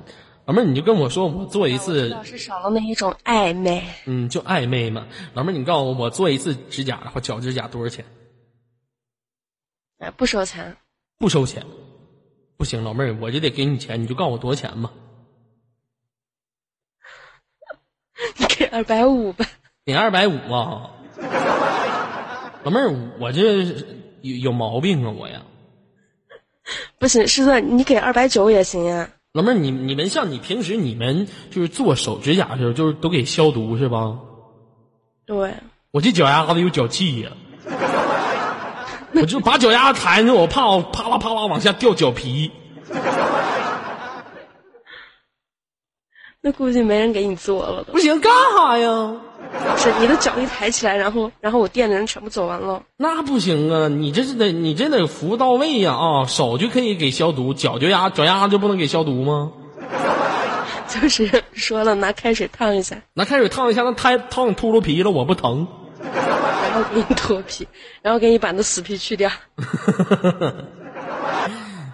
[0.44, 3.84] 老妹儿，你就跟我说，我做一次，老是少了那一种暧昧。
[4.06, 5.06] 嗯，就暧昧嘛。
[5.34, 8.04] 老妹儿，你告诉我，我做一次指甲或脚指甲多少钱？
[10.00, 10.76] 哎，不收钱。
[11.18, 11.64] 不收钱。
[12.56, 14.90] 不行，老妹儿，我就得给你钱，你就告诉我多少钱吧。
[18.36, 19.46] 你给二百五吧。
[19.84, 20.90] 给二百五啊！
[22.66, 23.62] 老妹儿，我这
[24.22, 25.42] 有有毛病啊，我呀。
[26.98, 29.08] 不行，师尊，你给二百九也行呀。
[29.34, 34.18] 老妹儿，你你们像你平时你们就是做手指甲的时候，就是都给消毒是吧？
[35.26, 35.54] 对。
[35.92, 37.30] 我这脚丫子有脚气呀，
[39.14, 42.50] 我就把脚丫子抬上，我怕我啪啦啪啦往下掉脚皮。
[46.42, 47.92] 那估计没人给你做了都。
[47.92, 49.20] 不行，干哈呀？
[49.76, 52.82] 是你的脚一抬起来，然后然后我店的人全部走完了。
[52.96, 53.88] 那不行啊！
[53.88, 56.26] 你这是得你这得服务到位呀啊！
[56.26, 59.52] 手就可以给消毒，脚就丫脚丫就不能给消毒吗？
[60.88, 65.66] 就是说了，拿开水烫一下，拿开水烫一下，那太烫秃噜皮了，我不疼。
[66.06, 67.66] 然后给你脱皮，
[68.02, 69.30] 然后给你把那死皮去掉。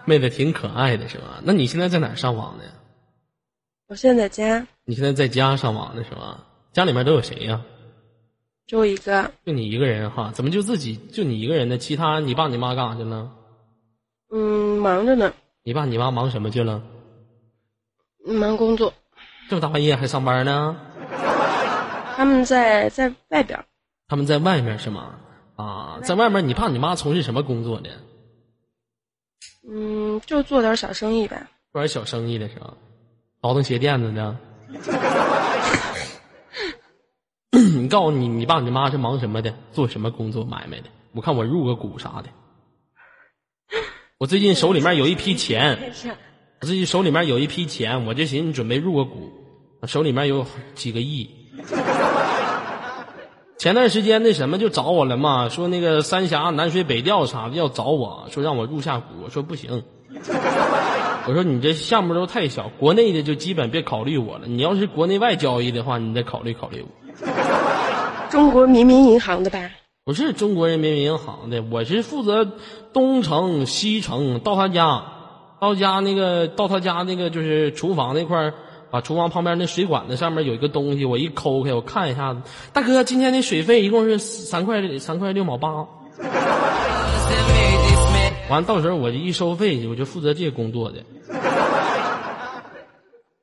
[0.04, 1.40] 妹子挺可爱的是吧？
[1.42, 2.64] 那你现在在哪儿上网呢？
[3.88, 4.66] 我现在在家。
[4.84, 6.38] 你现在在家上网呢是吧？
[6.72, 7.62] 家里面都有谁呀？
[8.66, 9.30] 就我一个。
[9.44, 10.30] 就你一个人哈？
[10.32, 11.76] 怎么就自己就你一个人呢？
[11.76, 13.30] 其他你爸你妈干啥去了？
[14.30, 15.32] 嗯，忙着呢。
[15.62, 16.82] 你爸你妈忙什么去了？
[18.24, 18.94] 忙工作。
[19.50, 20.76] 这么大半夜还上班呢？
[22.16, 23.62] 他们在在外边。
[24.08, 25.18] 他们在外面是吗？
[25.56, 27.90] 啊，在外面，你爸你妈从事什么工作的？
[29.68, 31.46] 嗯，就做点小生意呗。
[31.72, 32.74] 做点小生意的是吧？
[33.42, 34.36] 倒腾鞋垫子的。
[37.62, 39.54] 你 告诉你，你爸你妈是忙什么的？
[39.72, 40.84] 做什么工作买卖的？
[41.12, 42.28] 我看我入个股啥的。
[44.18, 45.92] 我最近手里面有一批钱，
[46.60, 49.30] 我最近手里面有一批钱，我就寻思准备入个股，
[49.86, 51.28] 手里面有几个亿。
[53.58, 59.82] 前段时间那什么就找我了嘛，说那个三峡南水北调啥的要找我说让我入下股，我说不行。
[61.26, 64.46] 我说你这项目都太小，国内的就基本别考虑我了。
[64.48, 66.88] 你要是国内外交易的话，你再考虑考虑我。
[68.32, 69.70] 中国民民银行的吧？
[70.06, 72.50] 不是中国人民银行的，我是负责
[72.94, 75.04] 东城西城到他家，
[75.60, 78.54] 到家那个到他家那个就是厨房那块儿，
[78.90, 82.40] 把厨房旁边那水管子上面有一个东西，我一抠开，我看一下子，
[82.72, 85.68] 大哥，今天的水费一共是三块三块六毛八。
[88.48, 91.04] 完，到时候我就一收费，我就负责这个工作的。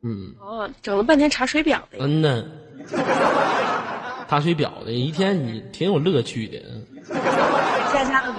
[0.04, 0.34] 嗯。
[0.42, 2.00] 哦，整了半天查水表的。
[2.00, 2.44] 嗯呢。
[4.30, 6.60] 查水表的，一天你挺有乐趣的。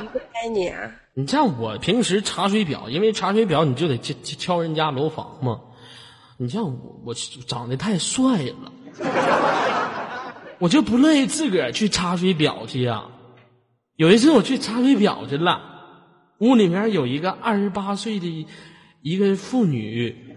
[0.01, 0.89] 离不开你啊。
[1.15, 5.61] 你像我平时查水表，因为查水表你就得敲敲人家楼房嘛。
[6.37, 7.15] 你像我，我
[7.49, 8.73] 长得太帅了，
[10.61, 13.07] 我就不乐意自个儿去查水表去呀。
[13.97, 15.61] 有一次我去查水表去了。
[16.39, 18.47] 屋里面有一个二十八岁的
[19.03, 20.37] 一个妇女，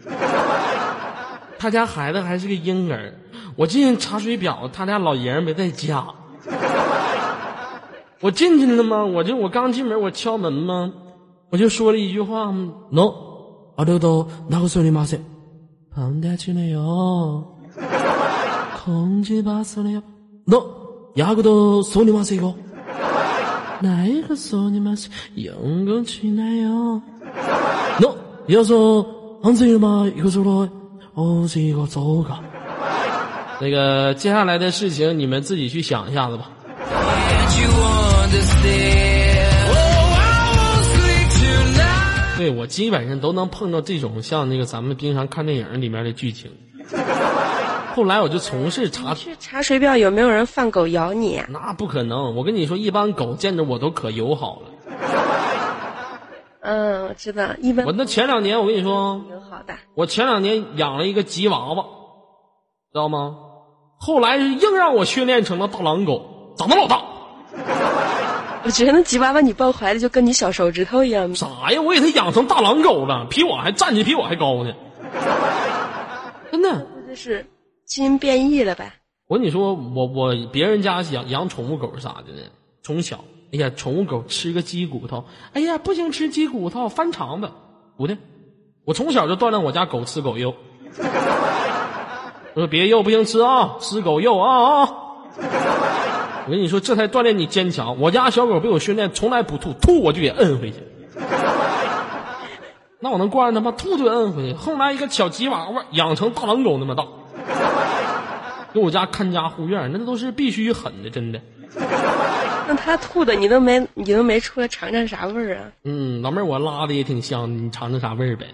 [1.60, 3.20] 她家孩子还是个婴儿。
[3.56, 6.06] 我进查水表他俩老爷们没在家。
[8.22, 9.04] 我进去了吗？
[9.04, 10.92] 我就我刚进门我敲门吗？
[11.50, 13.14] 我就说了一句话吗 no
[13.76, 15.20] 阿豆豆那个说你妈谁
[15.94, 17.44] 旁边去没有
[18.84, 20.02] 空气吧说了一
[20.46, 20.64] no
[21.14, 22.52] 牙骨都说你妈是一个
[23.82, 25.54] 哪一个说你妈是阳
[25.86, 27.00] 刚去来哟
[28.00, 28.16] ？No
[28.48, 29.06] 要说
[29.44, 30.68] 放弃了吗一个说了
[31.14, 32.30] 哦这个走个
[33.60, 36.50] 那个接下来的事情你们自己去想一下子吧。
[42.36, 46.52] 对我基本上都能碰到这种像那个咱们平常看电影里面的剧情。
[47.96, 51.42] 后来我就从事查去查水表，有没有人放狗咬你？
[51.48, 52.36] 那不可能！
[52.36, 54.70] 我跟你说，一般狗见着我都可友好了。
[56.62, 57.86] 嗯，我知道，一般。
[57.86, 59.76] 我那前两年我跟你说，友好的。
[59.94, 61.84] 我前两年养了一个吉娃娃，
[62.92, 63.38] 知道吗？
[64.06, 67.06] 后来硬让我训练成了大狼狗，长得老大。
[68.66, 71.34] 我觉得那吉娃娃你抱怀里就跟你小手指头一样。
[71.34, 71.82] 啥呀？
[71.82, 74.74] 我给它养成大狼狗了，比我还站起比我还高呢。
[76.52, 77.46] 真的，这就是
[77.86, 78.92] 基因变异了呗？
[79.30, 82.42] 我跟你说，我我别人家养养宠物狗啥的呢？
[82.84, 87.50] 从小，哎呀，宠物狗吃个鸡骨头，哎呀，不行，吃鸡骨头翻肠子，
[87.96, 88.18] 不的。
[88.84, 90.56] 我从小就锻炼我家狗吃狗肉。
[92.54, 94.90] 我说别肉不行吃啊，吃狗肉啊啊！
[96.46, 98.00] 我跟你说，这才锻炼你坚强。
[98.00, 100.78] 我家小狗被我训练，从来不吐，吐我就给摁回去。
[103.00, 103.74] 那我能惯着它吗？
[103.78, 104.54] 吐就摁回去。
[104.56, 107.06] 后来一个小吉娃娃养成大狼狗那么大，
[108.74, 111.42] 给我家看家护院，那都是必须狠的，真的。
[112.68, 115.64] 那他吐的你都没你都没出来尝尝啥味儿啊？
[115.84, 118.46] 嗯，老妹儿，我拉的也挺香，你尝尝啥味儿呗？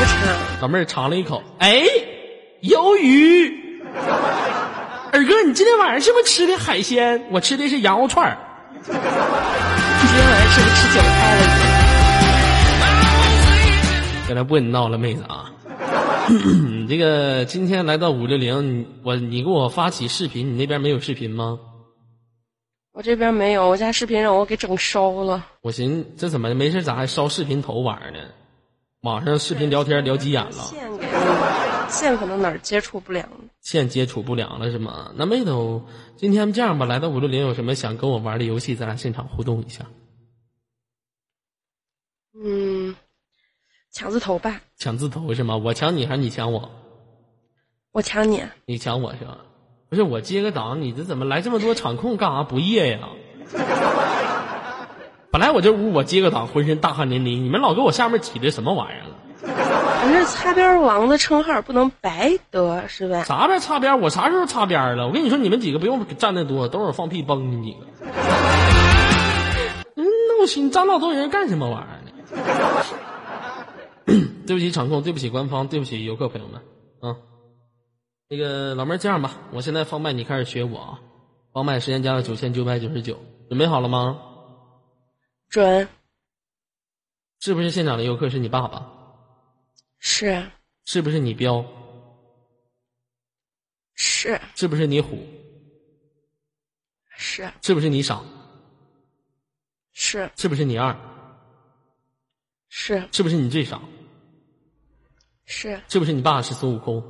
[0.00, 0.16] 我不吃。
[0.62, 1.82] 老妹儿尝了一口，哎，
[2.62, 3.82] 鱿鱼。
[5.12, 7.22] 二哥，你今天晚上是不是吃的海鲜？
[7.30, 8.38] 我吃的是羊肉串儿。
[8.78, 9.04] 你今天
[10.30, 11.42] 晚上是不是吃韭菜了？
[14.26, 15.52] 现在不跟你闹了，妹子啊。
[16.30, 21.58] 你这个今天来到五六零，我你给我发起视频，你那边没有视频吗？
[22.92, 25.44] 我这边没有，我家视频让我给整烧了。
[25.60, 28.18] 我寻思这怎么没事咋还烧视频头玩呢？
[29.02, 31.06] 网上视频聊天聊急眼了，线给
[31.88, 33.26] 线可能哪儿接触不良。
[33.62, 35.10] 线接触不良了是吗？
[35.16, 35.52] 那妹子，
[36.16, 39.86] 今天这样吧，来到五六零有什么想跟我玩的游戏，咱俩现场互动一下。
[42.34, 42.94] 嗯，
[43.90, 45.56] 抢字头吧，抢字头是吗？
[45.56, 46.70] 我抢你还是你抢我？
[47.92, 48.44] 我抢你。
[48.66, 49.38] 你抢我是吧？
[49.88, 53.08] 不是我接个档，你这怎么来这么多场控干啥不夜呀？
[55.32, 59.16] 本来我这屋我接个档，浑身大汗淋漓，你们老给我下面挤的什么玩意儿了？
[59.42, 63.22] 我这擦边王的称号不能白得，是呗？
[63.22, 64.00] 啥边擦边？
[64.00, 65.06] 我啥时候擦边了？
[65.06, 67.86] 我跟你说，你们几个不用站那多，等会儿放屁崩你几个。
[69.94, 72.10] 嗯，那我寻你站那么多人干什么玩意儿呢？
[74.48, 76.60] 对不起场控，对不起官方，对不起游客朋友们
[77.00, 77.16] 啊。
[78.28, 80.98] 那个老妹儿，这样吧，我现在放麦，你开始学我啊。
[81.52, 83.16] 放麦时间加到九千九百九十九，
[83.48, 84.18] 准备好了吗？
[85.50, 85.88] 准
[87.40, 88.88] 是不是现场的游客是你爸爸？
[89.98, 90.48] 是
[90.84, 91.66] 是不是你彪？
[93.94, 95.26] 是是不是你虎？
[97.16, 98.22] 是是不是你傻？
[99.92, 100.96] 是是不是你二？
[102.68, 103.82] 是是不是你最傻？
[105.46, 107.02] 是是不是你爸是孙悟空？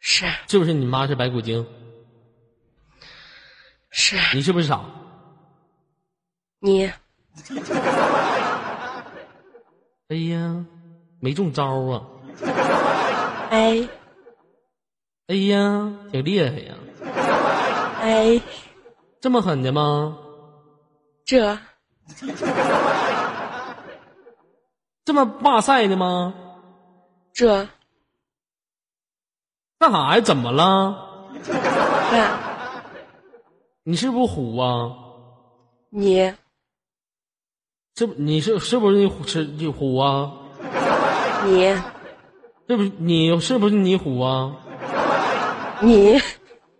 [0.00, 1.66] 是是不是你妈是白骨精？
[3.90, 4.84] 是，你是不是傻？
[6.64, 6.88] 你
[10.08, 10.64] 哎呀，
[11.18, 12.06] 没中招啊！
[13.50, 13.88] 哎
[15.26, 16.74] 哎呀，挺厉害呀！
[18.00, 18.40] 哎，
[19.20, 20.16] 这么狠的吗？
[21.24, 21.58] 这
[25.04, 26.32] 这么哇塞的吗？
[27.32, 27.66] 这
[29.80, 30.20] 干啥呀？
[30.20, 31.26] 怎么了？
[32.12, 32.38] 干
[33.82, 34.96] 你是不是虎啊？
[35.90, 36.32] 你
[37.94, 40.32] 是不你是是不是你虎是你虎啊？
[41.44, 41.74] 你
[42.66, 44.56] 是不是你是不是你虎啊？
[45.82, 46.18] 你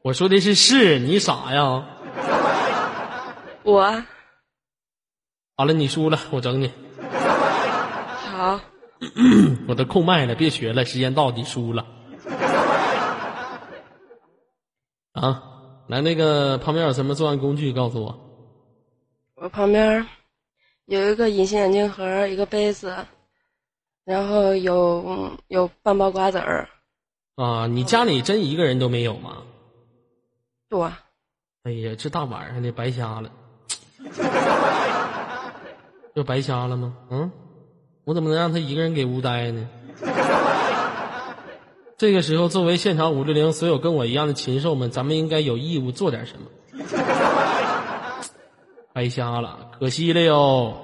[0.02, 1.84] 我说的是是你傻呀？
[3.62, 4.02] 我
[5.56, 6.72] 好了，你输了，我整你。
[8.32, 8.58] 好，
[9.68, 11.86] 我都控麦了，别学了，时间到，你输了。
[15.12, 15.42] 啊，
[15.88, 17.72] 来那个旁边有什么作案工具？
[17.72, 18.18] 告诉我。
[19.36, 20.06] 我旁边
[20.86, 22.94] 有一个隐形眼镜盒，一个杯子，
[24.04, 26.68] 然后有有半包瓜子儿，
[27.36, 29.38] 啊，你家里真一个人都没有吗？
[30.68, 30.92] 多
[31.64, 33.30] 哎呀，这大晚上的白瞎了，
[36.14, 36.94] 就白瞎了吗？
[37.10, 37.30] 嗯，
[38.04, 39.68] 我怎么能让他一个人给屋待呢？
[41.96, 46.46] 这个时候，作为现场五六零所有跟我一样的禽兽们，咱们应该有义务做点什么。
[48.92, 50.76] 白瞎了，可惜了哟。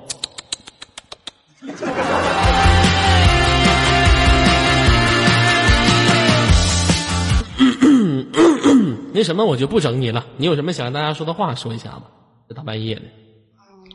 [9.12, 10.24] 那什么，我就不整你了。
[10.36, 12.04] 你有什么想跟大家说的话，说一下吧。
[12.48, 13.02] 这大半夜的，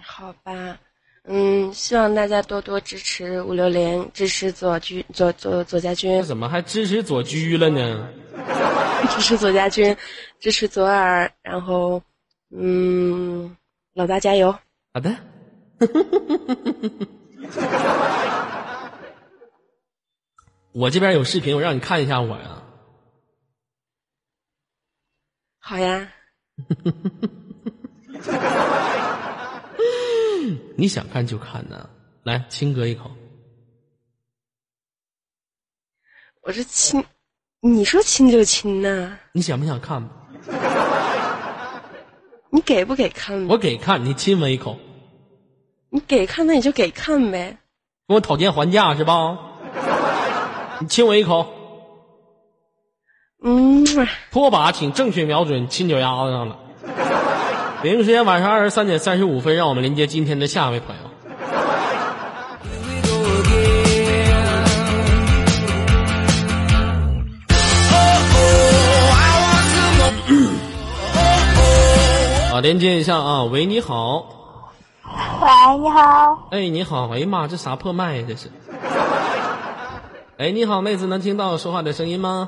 [0.06, 0.78] 好吧，
[1.24, 8.08] 嗯，希望大家多多支持五六零，支持左居左左左家军，怎么还支持左居了呢？
[9.10, 9.96] 支持左家军，
[10.40, 12.02] 支持左耳，然后，
[12.56, 13.56] 嗯，
[13.94, 14.52] 老大加油！
[14.94, 15.16] 好的。
[20.72, 22.64] 我这边有视频，我让你看一下我呀。
[25.60, 26.12] 好呀，
[30.76, 31.88] 你想看就看呢，
[32.24, 33.12] 来亲哥一口。
[36.42, 37.04] 我这亲，
[37.62, 40.02] 你说亲就亲呐，你想不想看？
[42.54, 43.48] 你给不给看？
[43.48, 44.78] 我给看，你亲我一口，
[45.90, 47.58] 你给看，那你就给看呗。
[48.08, 49.40] 跟我讨价还价是吧？
[50.80, 51.48] 你亲我一口，
[53.44, 53.84] 嗯，
[54.32, 56.60] 拖把请正确瞄准亲脚丫子上了。
[57.82, 61.02] 北京时间晚上二十三点三十五分，让我们连接今天的下一位朋友。
[72.64, 74.26] 连接一下啊，喂，你好，
[75.04, 78.50] 喂，你好，哎，你好，哎呀妈，这啥破麦呀，这是？
[80.38, 82.48] 哎，你好，妹子，能听到我说话的声音吗？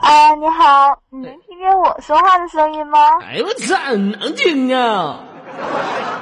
[0.00, 2.98] 哎，你好，你能听见我说话的声音吗？
[3.20, 5.18] 哎呦我操，能听啊！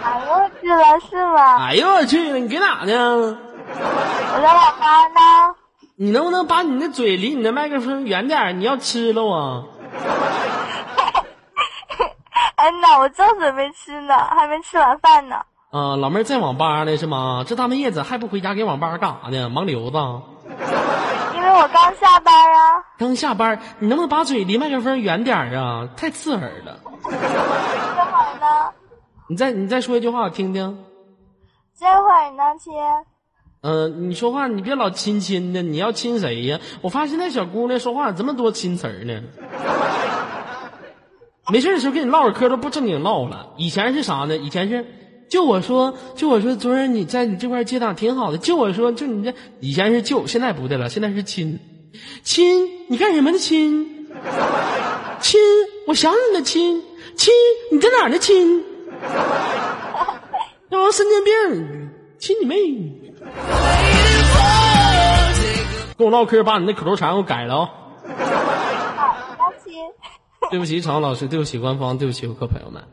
[0.02, 1.64] 哎呦我去了，是吗？
[1.64, 3.38] 哎呦我去了，你搁哪呢？
[4.34, 5.54] 我在网吧呢。
[5.94, 8.58] 你能不能把你的嘴离你的麦克风远点？
[8.58, 9.62] 你要吃了啊！
[12.64, 15.36] 哎呐，我正准备吃呢，还没吃完饭呢。
[15.70, 17.44] 啊，老妹儿在网吧呢是吗？
[17.46, 19.50] 这大半夜子还不回家，给网吧干啥呢？
[19.50, 19.98] 忙流子。
[21.34, 22.82] 因为我刚下班啊。
[22.96, 25.90] 刚下班，你能不能把嘴离麦克风远点儿啊？
[25.94, 26.80] 太刺耳了。
[27.02, 28.72] 这会儿呢？
[29.28, 30.82] 你再你再说一句话我听听。
[31.78, 32.72] 这会儿呢，亲？
[33.60, 36.60] 嗯、你说话你别老亲亲的，你要亲谁呀？
[36.80, 39.20] 我发现现在小姑娘说话怎么多亲词儿呢？
[41.50, 43.50] 没事的时候跟你唠会嗑都不正经唠了。
[43.56, 44.36] 以前是啥呢？
[44.36, 44.86] 以前是
[45.28, 51.58] 就我说就我说昨儿你在你这块儿接档挺好的，就我说就你这以前是舅，现在不对了，现在是亲
[52.22, 54.08] 亲，你干什么呢亲？
[55.20, 55.40] 亲，
[55.86, 56.82] 我想你了亲
[57.16, 57.32] 亲，
[57.72, 58.64] 你在哪儿呢亲？
[60.70, 62.56] 让我神经病，亲你妹！
[65.96, 67.70] 跟我唠嗑，把你那口头禅给我改了啊、
[70.50, 72.84] 对不起，常老师，对不起，官方，对不起，游客朋友们。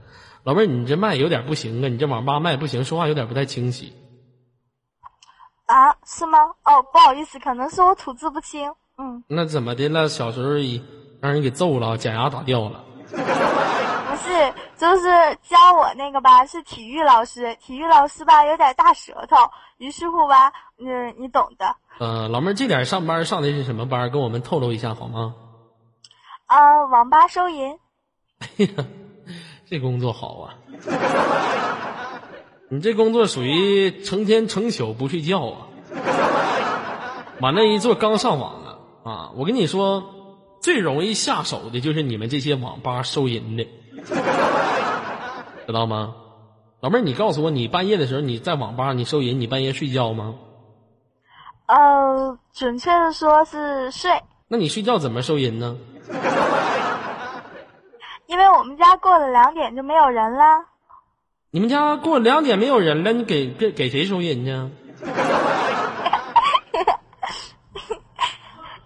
[0.43, 3.93] 老妹儿，你这麦有点不行啊，你这网吧麦不行，说话有点不太清晰。
[5.65, 6.39] 啊，是吗？
[6.65, 8.73] 哦，不好意思，可能是我吐字不清。
[8.97, 10.09] 嗯，那怎么的了？
[10.09, 10.83] 小时候一
[11.21, 12.83] 让人给揍了，假牙打掉了。
[13.11, 15.07] 不是，就是
[15.43, 19.37] 教我那个吧，是体育老师，体育老师吧有点大舌头，
[19.77, 21.75] 于是乎吧，嗯，你懂的。
[21.99, 24.09] 呃，老妹儿，这点上班上的是什么班？
[24.11, 25.35] 跟我们透露一下好吗？
[26.51, 27.79] 啊，网吧收银。
[28.39, 28.85] 哎呀，
[29.69, 30.53] 这工作好啊！
[32.67, 35.67] 你这工作属于成天成宿不睡觉啊！
[37.39, 38.77] 往那一坐，刚上网啊
[39.09, 39.31] 啊！
[39.37, 40.03] 我跟你说，
[40.59, 43.65] 最容易下手的就是你们这些网吧收银的，
[45.65, 46.15] 知道吗？
[46.81, 50.35] 老妹儿，你告诉我，你半夜的时候你在网吧你收银，你半夜睡觉吗？
[51.67, 54.11] 呃，准确的说是睡，
[54.49, 55.77] 那你睡觉怎么收银呢？
[58.27, 60.65] 因为我们家过了两点就没有人了。
[61.51, 64.69] 你们家过了两点没有人了，你给给给谁收银去啊？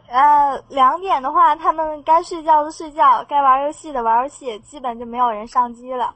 [0.09, 6.15] 呃，两点的话，他们该睡觉的睡觉，该玩游戏的玩游戏，基本就没有人上机了，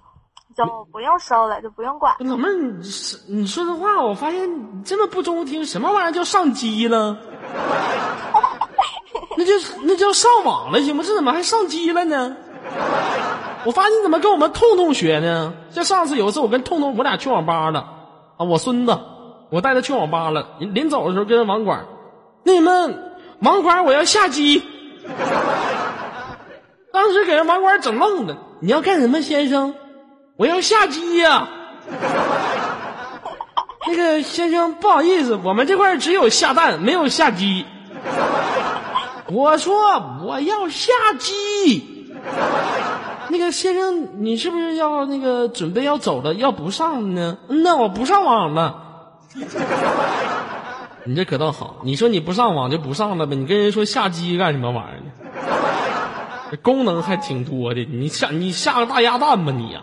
[0.55, 2.15] 就不用收了，就不用管。
[2.19, 2.79] 老妹儿，你
[3.27, 7.17] 你说这话，我发现你这么不中听，什么玩意儿叫上机了？
[9.37, 9.53] 那就
[9.83, 11.03] 那叫上网了，行吗？
[11.05, 12.35] 这怎么还上机了呢？
[13.65, 15.53] 我发现你怎么跟我们痛痛学呢？
[15.71, 17.79] 就上次有一次，我跟痛痛我俩去网吧了
[18.37, 18.97] 啊，我孙子，
[19.49, 20.47] 我带他去网吧了。
[20.59, 21.85] 临临走的时候跟网管，
[22.43, 24.63] 那你们网管我要下机。
[26.91, 29.75] 当时给人网管整愣了，你要干什么，先生？
[30.37, 31.49] 我要下机呀、
[33.87, 37.65] 那个先生，不好意思，我们这块只有下蛋，没有下机。
[39.31, 39.75] 我说
[40.23, 42.13] 我要下机。
[43.29, 47.37] 那个先生，你是不是要那个准备要走了，要不上呢？
[47.47, 48.85] 那我不上网了。
[51.05, 55.11] 你这可倒好，你说你不上网就不上了呗，你跟人说下机干什么玩意儿呢？
[56.51, 59.81] 这功能还挺多的，你下你下个大鸭蛋吧你呀、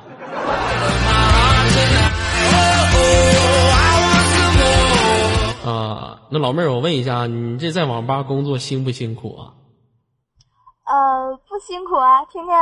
[6.30, 9.54] 那老妹儿，我问一下，你这在网吧工作辛不辛苦啊？
[10.84, 12.56] 呃，不辛苦啊，天天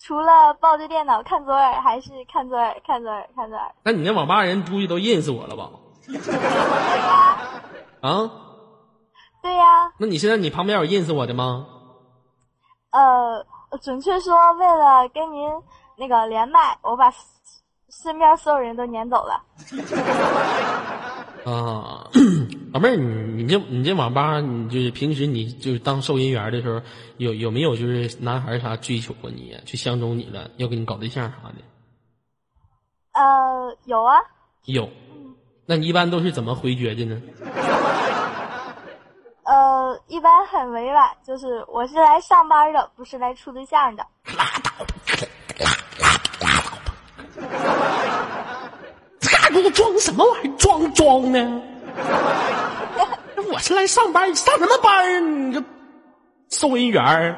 [0.00, 3.72] 除了抱着电脑看左耳，还是看左耳，看左耳，看左耳。
[3.84, 5.70] 那你那网吧人估计都认识我了吧？
[8.00, 8.30] 啊，
[9.40, 11.66] 对呀、那你现在你旁边有认识我的吗？
[12.90, 13.46] 呃，
[13.80, 15.48] 准确说，为了跟您
[15.96, 17.08] 那个连麦，我把
[18.02, 19.42] 身边所有人都撵走了。
[21.44, 22.06] 啊，
[22.72, 26.80] 老妹儿，你你这你这网吧，你就是平时你就是当收银员的时候，
[27.16, 29.58] 有有没有就是男孩儿啥追求过你呀？
[29.66, 31.54] 去相中你了，要跟你搞对象啥的？
[33.12, 34.14] 呃，有啊，
[34.64, 34.88] 有。
[35.66, 37.20] 那你一般都是怎么回绝的呢？
[39.44, 44.06] 呃，一般很委婉，就是我是来上班的，不是来处对象的。
[45.04, 45.26] 这
[45.56, 45.68] 给我
[49.72, 50.52] 装什么玩意儿？
[50.56, 51.62] 装装呢？
[53.52, 55.18] 我是来上班，上什么班啊？
[55.20, 55.62] 你这
[56.50, 57.36] 收银员儿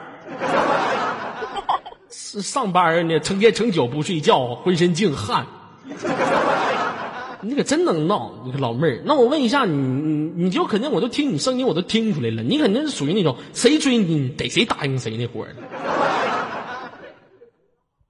[2.10, 5.46] 是上班呢，成天成宿不睡觉，浑身净汗。
[7.40, 9.02] 你可真能闹，你个老妹儿。
[9.04, 15.56] 那我问一下你，你你就肯定我都听你声音，我都听出来了，你肯定是属于那种谁追你得谁答应谁那伙儿的。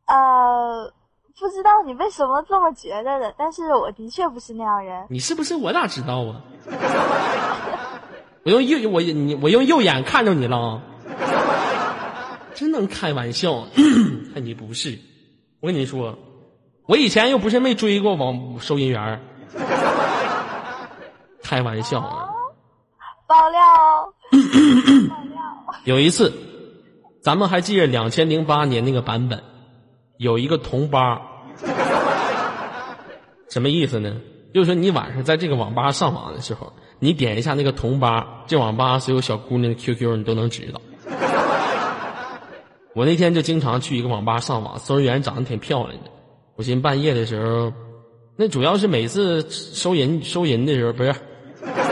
[0.07, 0.93] 呃，
[1.39, 5.07] 不知道你为什么这么觉得的，但是我的确不是那样人。
[5.11, 5.57] 你是不是？
[5.57, 6.41] 我哪知道啊？
[8.45, 10.81] 我用右我你我用右眼看着你了，
[12.55, 13.65] 真能开玩笑，
[14.33, 14.99] 看 你不是。
[15.61, 16.19] 我跟你说，
[16.87, 19.21] 我以前又不是没追过网收银员儿，
[21.43, 22.29] 开玩笑啊。
[23.27, 24.13] 爆料哦，
[25.09, 25.41] 爆料。
[25.85, 26.33] 有一次，
[27.23, 29.43] 咱们还记着两千零八年那个版本，
[30.25, 31.21] 有一个同吧，
[33.51, 34.17] 什么意思呢？
[34.55, 40.81] 就是说你晚上在这个网吧上网的时候，你点一下那个同吧，这网吧所有小姑娘的 QQ 你都能知道。
[42.97, 46.11] 我那天就经常去一个网吧上网，收银员长得挺漂亮的。
[46.57, 47.71] 我寻思半夜的时候，
[48.37, 51.15] 那主要是每次收银收银的时候，不是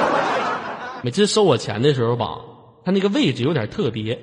[1.04, 2.38] 每次收我钱的时候吧，
[2.84, 4.18] 他那个位置有点特别。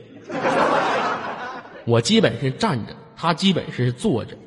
[1.86, 4.38] 我基本是站着，他基本是坐着，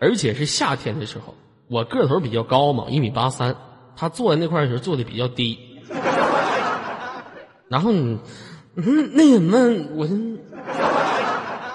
[0.00, 1.36] 而且是夏天的时候，
[1.68, 3.54] 我个头比较高嘛，一米八三，
[3.94, 5.56] 他坐在那块的时候坐的比较低。
[7.68, 8.18] 然后你，
[8.74, 9.56] 嗯，那什么，
[9.94, 10.14] 我这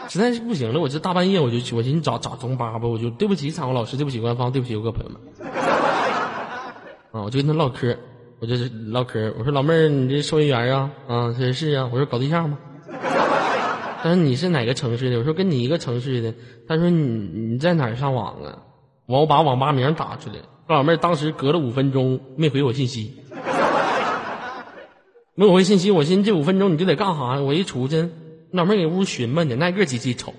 [0.09, 5.22] 实在是不行了，我这大半夜我就去，我寻思找找中巴吧，我就对不起场老师，对不起官方，对不起游客朋友们。
[7.13, 7.95] 啊，我就跟他唠嗑，
[8.39, 10.91] 我就是唠嗑，我说老妹儿，你这收银员啊？
[11.07, 12.57] 啊，他说是啊，我说搞对象吗？
[14.06, 15.18] 他说你是哪个城市的？
[15.18, 16.36] 我说跟你一个城市的。
[16.68, 17.01] 他说你
[17.53, 18.62] 你在哪儿上网啊？
[19.08, 20.36] 完我把网吧名打出来，
[20.68, 23.16] 老妹儿当时隔了五分钟没回我信息，
[25.34, 27.41] 没回信息，我寻思这五分钟你就得干啥呀？
[27.41, 28.08] 我一出去，
[28.51, 30.36] 老妹儿给屋寻摸你，挨个挤挤瞅。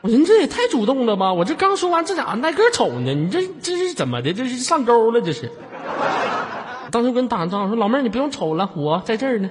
[0.00, 1.34] 我寻思这也太主动了吧！
[1.34, 3.12] 我这刚说完，这咋挨个瞅呢？
[3.12, 4.32] 你这这是怎么的？
[4.32, 5.20] 这是上钩了？
[5.20, 5.52] 这是？
[6.90, 9.50] 当时我跟你打完招呼说：“老妹儿，你不用瞅了，我在这儿呢。”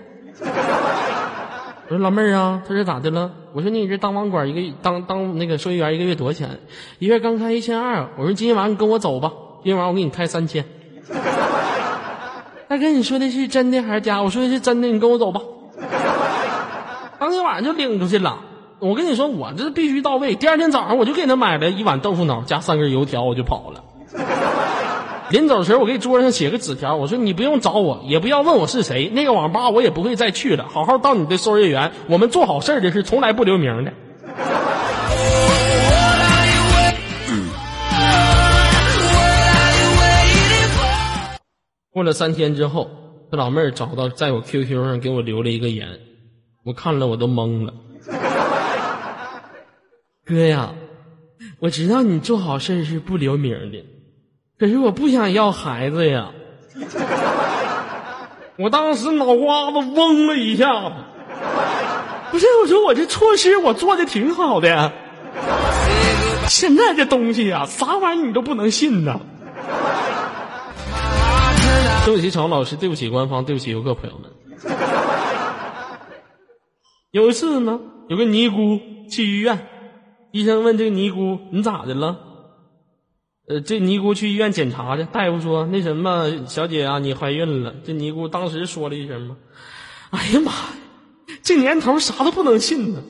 [1.92, 6.62] 我说：“老妹儿啊，他说咋的了？”我说：“你这当网管一个当当那个收银员一个月多少钱？
[7.00, 8.08] 一月刚开一千二。
[8.18, 9.30] 我说今天晚上你跟我走吧，
[9.62, 10.64] 今天晚上我给你开三千。”
[12.70, 14.22] 大哥，你说的是真的还是假？
[14.22, 15.42] 我说的是真的，你跟我走吧。
[17.20, 18.40] 当天晚上就领出去了。
[18.80, 20.36] 我跟你说，我这必须到位。
[20.36, 23.84] 第二天早上我就给他买了一碗豆腐脑加三根油条，我就跑了。
[25.32, 30.68] 临走时候，我给桌上写个纸条，我说你不用找我，也不要问我是谁，那个网吧我也不会再去了。
[30.68, 33.94] 好好当你的收银员，我们做好事的是从来不留名的。
[41.94, 42.90] 过了三天之后，
[43.32, 45.88] 这老妹儿找到，在我 QQ 上给我留了一个言，
[46.66, 47.74] 我看了我都懵了。
[50.26, 50.74] 哥呀，
[51.60, 53.86] 我知道你做好事是不留名的，
[54.62, 56.30] 可是我不想要孩子呀。
[58.58, 60.94] 我当时脑瓜子嗡了一下，
[62.30, 64.94] 不是我说我这措施我做的挺好的呀，
[66.48, 69.20] 现在这东西呀，啥玩意儿你都不能信呐。
[72.06, 74.30] 对不起，常老师，对不起官方，对不起游客朋友们。
[77.10, 79.68] 有一次呢，有个尼姑去医院，
[80.30, 82.20] 医生问这个尼姑：“你咋的了？”
[83.60, 89.36] 这尼姑去医院检查去，大夫说：“那什么，小姐啊，你怀孕了。”这尼姑当时说了一声嘛
[90.12, 93.02] ：“哎呀妈呀，这年头啥都不能信呢，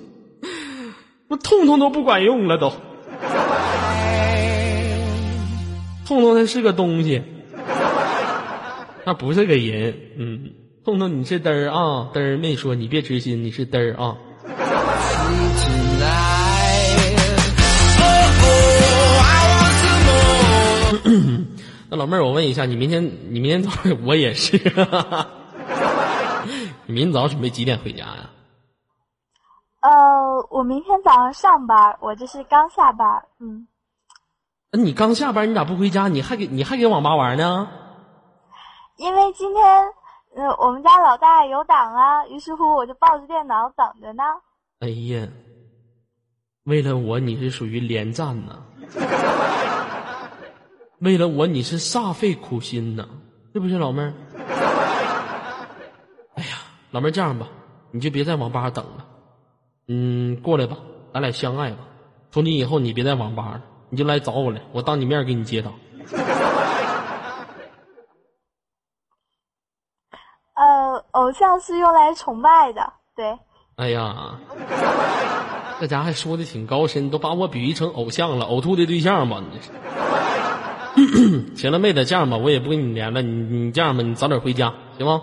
[1.28, 2.72] 我痛痛都不管用了都，
[6.06, 7.22] 痛痛他是个东西。”
[9.04, 10.52] 那不是个人，嗯，
[10.86, 14.16] 痛痛你是嘚儿啊，嘚儿没说你别痴心，你是嘚儿啊。
[21.94, 24.58] 那老妹儿，我问一下，你明天你明天早上我也是，
[26.88, 28.30] 你明天早上准备几点回家呀？
[29.82, 33.22] 呃，我明天早上上班，我这是刚下班。
[33.40, 33.68] 嗯，
[34.72, 36.08] 那你刚下班，你咋不回家？
[36.08, 37.68] 你还给你还给网吧玩呢？
[38.96, 39.66] 因为今天
[40.38, 44.24] 呃我们家老大有档啊，于是乎我就抱着电脑等着呢。
[44.80, 45.28] 哎呀，
[46.64, 48.64] 为了我你是属于连战呐，
[51.02, 53.08] 为了我你是煞费苦心呐，
[53.56, 54.14] 是不是老妹儿？
[56.36, 56.58] 哎呀，
[56.92, 57.48] 老妹儿这样吧，
[57.90, 59.08] 你就别在网吧等了，
[59.88, 60.78] 嗯，过来吧，
[61.12, 61.80] 咱俩相爱吧。
[62.30, 65.74] 从今以后你别在网吧了，你就来找我来，我当你面给你接档。
[70.54, 73.40] 呃，偶像是用来崇拜的，对。
[73.78, 74.40] 哎呀，
[75.80, 79.42] 这家还说的挺高深，都把我比喻成偶像了，呕吐的对象吧？
[79.42, 79.72] 你这是。
[81.56, 85.22] 行了，妹子，这样吧，我也不跟你连了，你你这样吧，你早点回家，行吗？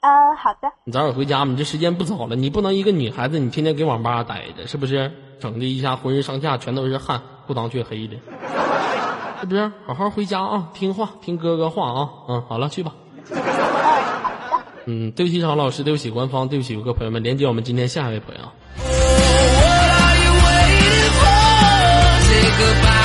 [0.00, 0.72] 嗯，好的。
[0.84, 5.12] 你早点回家吧，你这时间不早了，你不能一个女孩子，你天天给网吧待着，是不是？
[5.40, 8.16] 整的一下浑身上下全都是汗，裤裆却黑的，
[9.40, 9.72] 是不是？
[9.86, 12.08] 好好回家啊，听话，听哥哥话啊。
[12.28, 12.94] 嗯，好了，去吧。
[14.86, 18.40] 嗯，对不起，常老师，对不起，官方，对不起，游客朋友们，连接我们今天下一位朋友。
[22.82, 23.01] What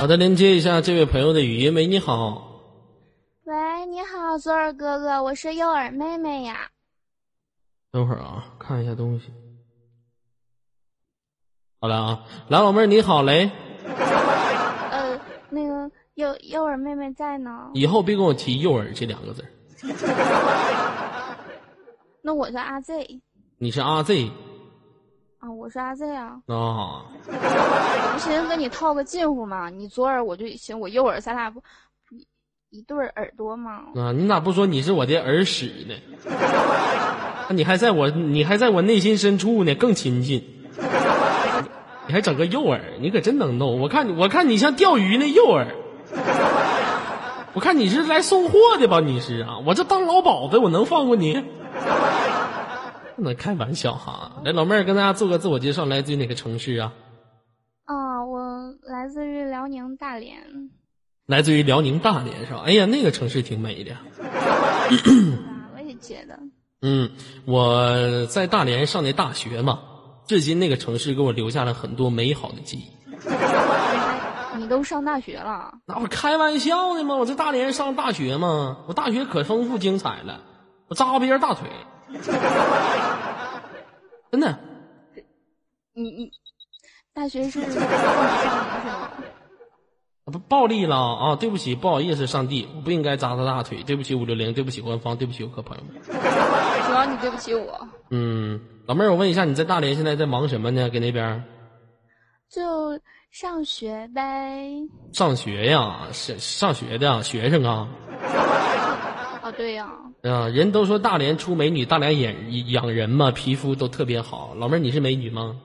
[0.00, 1.74] 好的，连接一下这位朋友的语音。
[1.74, 2.62] 喂，你好。
[3.44, 6.70] 喂，你好，左耳哥哥，我是右耳妹妹呀。
[7.92, 9.26] 等会儿啊，看一下东西。
[11.82, 13.50] 好了啊，来，老妹儿你好嘞，
[14.90, 15.20] 呃，
[15.50, 17.68] 那个右右耳妹妹在呢。
[17.74, 19.44] 以后别跟我提右耳这两个字。
[22.22, 23.20] 那我是阿 Z
[23.58, 24.30] 你是阿 Z
[25.40, 26.36] 啊，我是阿 Z 啊。
[26.48, 27.02] 啊？
[27.26, 29.70] 我不寻思跟你套个近乎嘛？
[29.70, 31.62] 你左耳，我就寻我右耳，咱俩不
[32.10, 32.26] 一
[32.68, 33.80] 一对耳朵吗？
[33.96, 35.94] 啊，你咋不说你是我的耳屎呢？
[37.48, 40.44] 那 你还在我，你还在我内心深处呢，更亲近。
[42.06, 43.80] 你还整个右耳，你可真能弄！
[43.80, 45.66] 我看你，我看你像钓鱼那诱饵。
[47.54, 49.00] 我看你是来送货的吧？
[49.00, 49.58] 你是啊？
[49.64, 51.42] 我这当老鸨子，我能放过你？
[53.20, 54.40] 不能开玩笑哈！
[54.46, 56.94] 来，老妹儿跟大家做个自我介绍，来自于哪个城市啊？
[57.84, 58.40] 啊，我
[58.82, 60.70] 来自于辽宁大连。
[61.26, 62.62] 来自于辽宁大连是吧？
[62.64, 63.92] 哎呀，那个城市挺美的。
[63.92, 64.00] 啊，
[65.76, 66.38] 我也觉得。
[66.80, 67.10] 嗯，
[67.44, 69.80] 我在大连上的大学嘛，
[70.26, 72.84] 至今那个城市给我留下了很多美好的记忆。
[74.56, 75.74] 你都上大学了？
[75.84, 80.40] 那我开玩笑呢吗，我在大连上大学嘛，我大学可丰富精彩了，
[80.88, 81.68] 我扎过别人大腿，
[84.30, 84.58] 真的。
[85.92, 86.30] 你你
[87.12, 89.10] 大学是是 吗？
[90.26, 91.34] 不暴力了啊！
[91.34, 96.00] 对不起，不好意思，上帝，我不应该扎他大腿，对不起五六零，对不起官方，对不起游客朋友们。
[96.86, 97.88] 主要你对不起我。
[98.10, 100.88] 嗯，老妹儿，我问一下，你在大连现在在忙什么呢？
[100.88, 101.42] 搁那边
[102.48, 102.96] 就
[103.32, 104.70] 上学呗。
[105.12, 106.06] 上学呀？
[106.12, 107.88] 上上学的啊学生啊？
[109.50, 109.92] 哦，对呀、
[110.22, 112.34] 啊，人都说大连出美女，大连养
[112.70, 114.54] 养人嘛，皮肤都特别好。
[114.56, 115.56] 老妹儿，你是美女吗？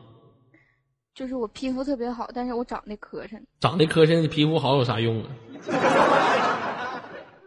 [1.13, 3.39] 就是我皮肤特别好，但是我长得磕碜。
[3.59, 5.29] 长得磕碜，皮肤好有啥用啊？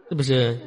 [0.09, 0.57] 是不是？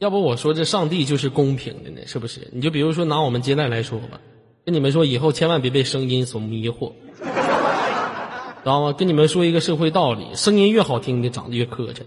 [0.00, 2.00] 要不我说这上帝就是公平的呢？
[2.06, 2.48] 是不是？
[2.52, 4.20] 你就比如说拿我们接待来说吧，
[4.64, 6.92] 跟你们说以后千万别被声音所迷惑，
[7.22, 8.92] 知道吗？
[8.92, 12.02] 跟你们说一个社会道理，声音越好听的长得越磕碜。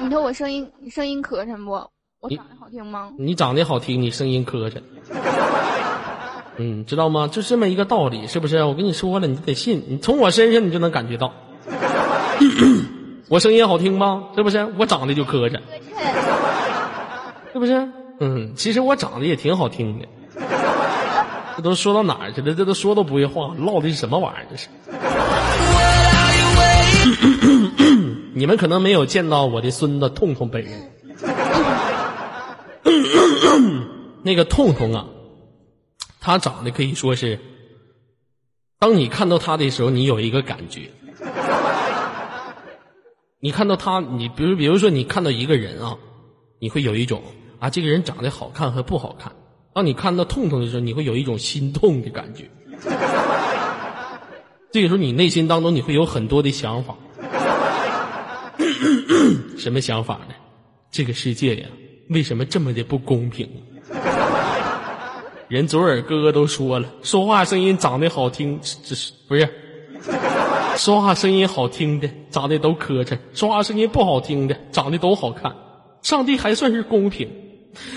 [0.00, 1.72] 你说我声音你声音磕碜不？
[2.20, 3.12] 我长得好听吗？
[3.18, 4.80] 你长得好听，你声音磕碜。
[6.56, 7.28] 嗯，知道吗？
[7.28, 8.62] 就这么一个道理，是不是？
[8.64, 11.32] 我跟你说了，你得信，你从我身上你就能感觉到。
[13.28, 14.24] 我声音好听吗？
[14.36, 14.64] 是不是？
[14.78, 15.60] 我长得就磕碜，
[17.52, 17.88] 是不是？
[18.20, 20.06] 嗯，其实我长得也挺好听的。
[21.56, 22.54] 这都说到哪儿去了？
[22.54, 24.46] 这都说都不会话，唠的是什么玩意儿？
[24.50, 24.68] 这是。
[28.38, 30.92] 你们可能没有见到我的孙子痛痛本人。
[34.22, 35.08] 那个痛痛啊，
[36.20, 37.40] 他长得可以说是，
[38.78, 40.88] 当你看到他的时候，你有一个感觉。
[43.40, 45.98] 你看到他，你比如比如说你看到一个人啊，
[46.60, 47.20] 你会有一种
[47.58, 49.32] 啊，这个人长得好看和不好看。
[49.74, 52.48] 当你看到痛痛的时候，你会有一种心痛的感觉。
[54.70, 56.94] 这个时候，你内心当中你会有很多的想法。
[59.58, 60.34] 什么想法呢？
[60.90, 61.66] 这个世界呀，
[62.10, 63.48] 为什么这么的不公平？
[65.48, 69.48] 人左耳哥哥都说了，说话声音长得好听，这是不是？
[70.76, 75.54] 说话声音好听的，长得都磕碜；说话声音不好听的，长得都好看。
[76.02, 77.28] 上帝还算是公平，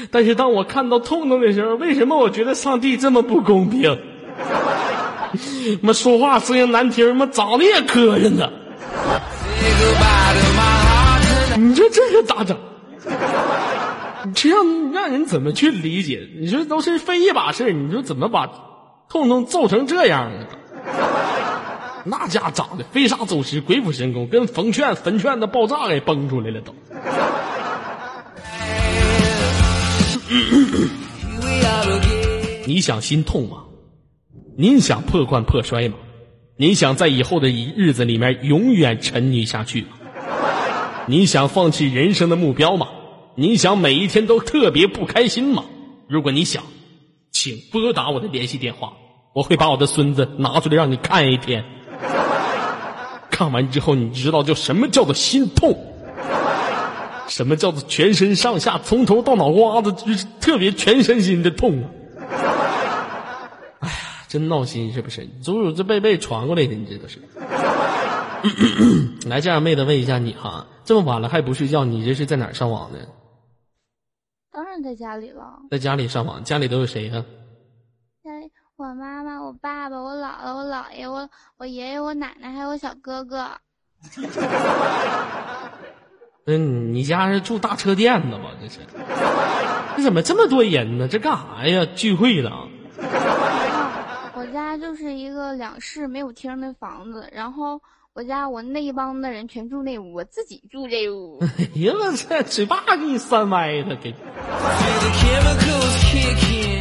[0.10, 4.00] 但是当我看到痛痛的时候，为什么我觉得上帝这么不公平？
[5.82, 8.50] 妈说话声音难听，妈长得也磕碜呢。
[11.92, 12.58] 这个咋整？
[14.26, 16.28] 你 这样让人怎么去理解？
[16.40, 18.48] 你说都是非一把事儿，你说怎么把
[19.10, 20.46] 痛痛揍成这样呢？
[22.06, 26.74] 那家长得飞沙走石，鬼斧神工，跟冯劝坟劝的爆炸给崩出来了都。
[32.66, 33.58] 你想心痛吗？
[34.58, 35.96] 您想破罐破摔吗？
[36.58, 39.88] 您想在以后的日子里面永远沉溺下去吗？
[41.12, 42.88] 你想放弃人生的目标吗？
[43.36, 45.66] 你想每一天都特别不开心吗？
[46.08, 46.64] 如果你想，
[47.32, 48.94] 请拨打我的联系电话，
[49.34, 51.66] 我会把我的孙子拿出来让你看一天。
[53.30, 55.78] 看完之后，你知道就什么叫做心痛，
[57.28, 61.84] 什么叫做全身上下从头到脑瓜子就是特别全身心的痛！
[63.80, 63.96] 哎呀，
[64.30, 65.28] 真闹心是不是？
[65.42, 67.20] 祖祖这辈辈传过来的，你这都是。
[69.28, 73.00] 来，这样妹子问一下你哈，这么晚了还不睡觉，你这是在哪儿上网呢？
[74.52, 75.60] 当然在家里了。
[75.70, 77.24] 在家里上网，家里都有谁呀、
[78.24, 83.50] 家里我妈妈、我爸爸、我姥姥、我姥爷、我我爷爷、我奶奶，还有我小哥哥。
[86.48, 88.46] 嗯，你家是住大车店的吧？
[88.60, 88.80] 这是？
[89.96, 91.08] 这怎么这么多人呢？
[91.08, 91.86] 这干啥呀？
[91.96, 92.50] 聚会呢？
[94.34, 97.80] 我家就是一个两室没有厅的房子，然后
[98.14, 101.40] 我家我那一帮的人全住那屋，我自己住这屋。
[101.40, 101.48] 哎
[101.80, 104.12] 呀，我这嘴巴给你扇歪了，给。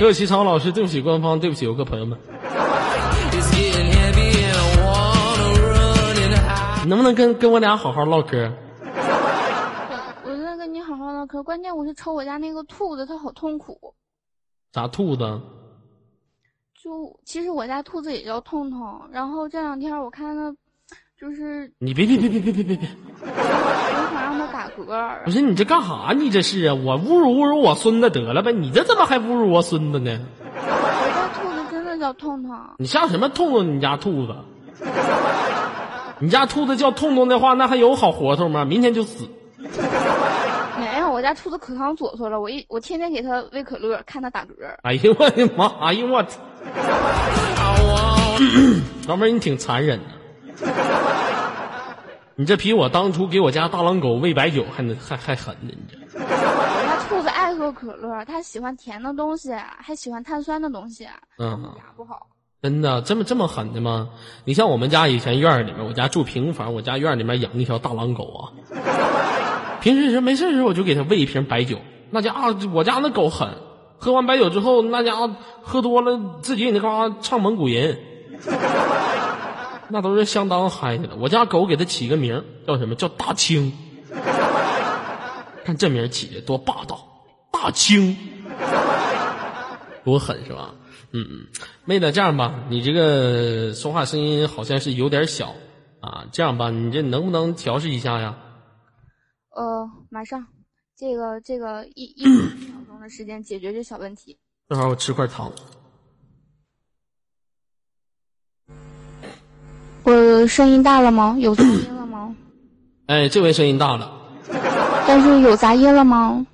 [0.01, 2.19] 对不起，常老师，对不起，官方，对不起，游客朋友们
[6.89, 8.53] 能不能跟跟我俩好好唠嗑？
[10.25, 13.95] 我在跟你好好唠嗑，关键我是瞅我家那个兔子，它好痛苦。
[14.75, 15.41] 啥兔子？
[16.83, 20.57] 就其实我家兔子也叫痛痛，然后这两天我看它，
[21.21, 22.89] 就是你别别别别别别别别！
[23.21, 25.31] 我想让他打嗝儿不。
[25.31, 26.15] 是你这干啥？
[26.17, 26.73] 你这是啊？
[26.73, 28.53] 我侮辱侮辱我孙子得了呗？
[28.53, 30.19] 你这怎么还侮辱我孙子呢？
[30.57, 33.77] 我家兔子真的叫痛痛，你像什么痛痛？
[33.77, 34.35] 你家兔子？
[36.21, 38.65] 你家兔子叫痛痛的话，那还有好活头吗？
[38.65, 39.29] 明天就死。
[39.59, 39.69] 没
[41.01, 44.49] 有，我家兔子可抗左左了，我一我天天给它喂可乐，看它打嗝。
[44.85, 45.67] 哎呦我的妈！
[45.83, 46.41] 哎呦我操！
[49.07, 50.05] 老妹儿，你挺残忍的。
[52.37, 55.71] 你这比我当初给我家大狼狗喂白酒还能还还狠呢！
[55.73, 61.07] 你这我家兔子爱喝可乐，它喜欢甜的东西，还喜欢碳酸的东西，
[61.39, 62.27] 嗯，牙不好。
[62.63, 64.09] 真的这么这么狠的吗？
[64.45, 68.53] 你像我们家以前院儿里面，我家住平房，我家院儿里面养一条大狼狗啊。
[69.81, 71.79] 平时时没事的时候我就给它喂一瓶白酒，
[72.11, 73.49] 那家伙我家那狗狠，
[73.99, 75.31] 喝完白酒之后，那家伙
[75.63, 77.99] 喝多了自己在那嘎唱蒙古人，
[79.93, 81.17] 那都是相当嗨的了。
[81.17, 82.95] 我家狗给它起个名叫什么？
[82.95, 83.73] 叫大青。
[85.65, 87.07] 看这名起的多霸道，
[87.53, 88.17] 大青，
[90.03, 90.75] 多狠是吧？
[91.13, 91.47] 嗯嗯，
[91.85, 95.55] 妹子，这样吧，你这个说话声音好像是有点小
[96.01, 98.37] 啊，这样吧，你这能不能调试一下呀？
[99.55, 100.47] 呃，马上，
[100.97, 104.39] 这个这个一一 秒钟的时间解决这小问题。
[104.69, 105.53] 正好我吃块糖。
[110.33, 111.37] 我声音大了吗？
[111.41, 112.35] 有杂音了吗？
[113.07, 114.11] 哎，这回声音大了，
[115.07, 116.47] 但是有杂音了吗？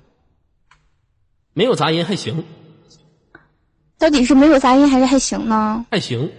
[1.53, 2.43] 没有杂音还行，
[3.97, 5.85] 到底是没有杂音还是还行呢？
[5.91, 6.29] 还行。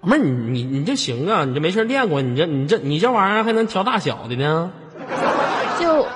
[0.00, 1.44] 老妹儿，你你你这行啊？
[1.44, 2.20] 你这没事练过？
[2.22, 4.72] 你这你这你这玩意儿还能调大小的呢？
[5.78, 6.06] 就，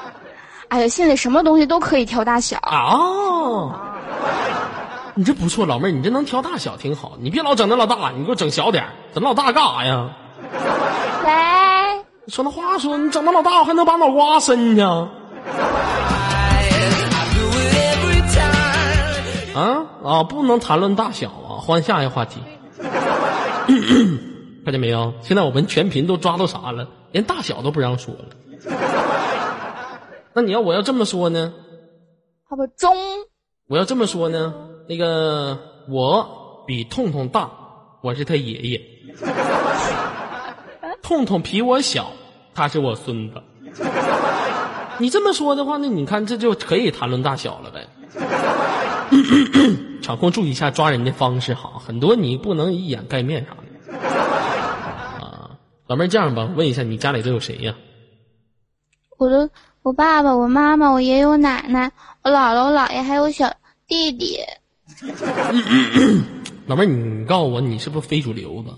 [0.69, 2.59] 哎呀，现在什么东西都可以调大小。
[2.63, 3.96] 啊，
[5.19, 7.17] 你这不错，老妹儿，你这能调大小挺好。
[7.19, 10.11] 你别老整那老大，你给我整小点儿整老大干啥呀？
[11.25, 11.33] 喂，
[12.29, 15.09] 说那话说，你整那老大，我还能把脑瓜伸去.啊
[20.05, 20.23] 啊！
[20.23, 22.43] 不能谈论大小啊，换下一个话题。
[24.67, 25.15] 看见没有？
[25.23, 26.87] 现在我们全频都抓到啥了？
[27.13, 28.21] 连大小都不让说了。
[30.35, 31.55] 那你要我要这么说呢？
[32.51, 32.95] 好吧，中，
[33.67, 34.53] 我要这么说呢？
[34.89, 35.59] 那个
[35.89, 37.51] 我比痛痛大，
[38.01, 38.81] 我是他爷爷。
[41.03, 42.13] 痛痛比我小，
[42.55, 43.43] 他是我孙子。
[44.99, 47.89] 你这么说的话，那你看这就可以谈论大小了呗。
[50.03, 53.63] 场控注意一下抓人的方式哈，很多你不能以眼盖面啥的。
[53.99, 57.75] 啊，老妹儿这样吧，问一下你家里都有谁呀？
[59.19, 59.51] 我的
[59.83, 63.55] 我爸爸、我妈妈、我爷爷、我奶奶、我姥姥、我姥爷，还有小
[63.87, 64.41] 弟弟。
[66.67, 68.71] 老妹儿，你告诉我你是不是非主流子？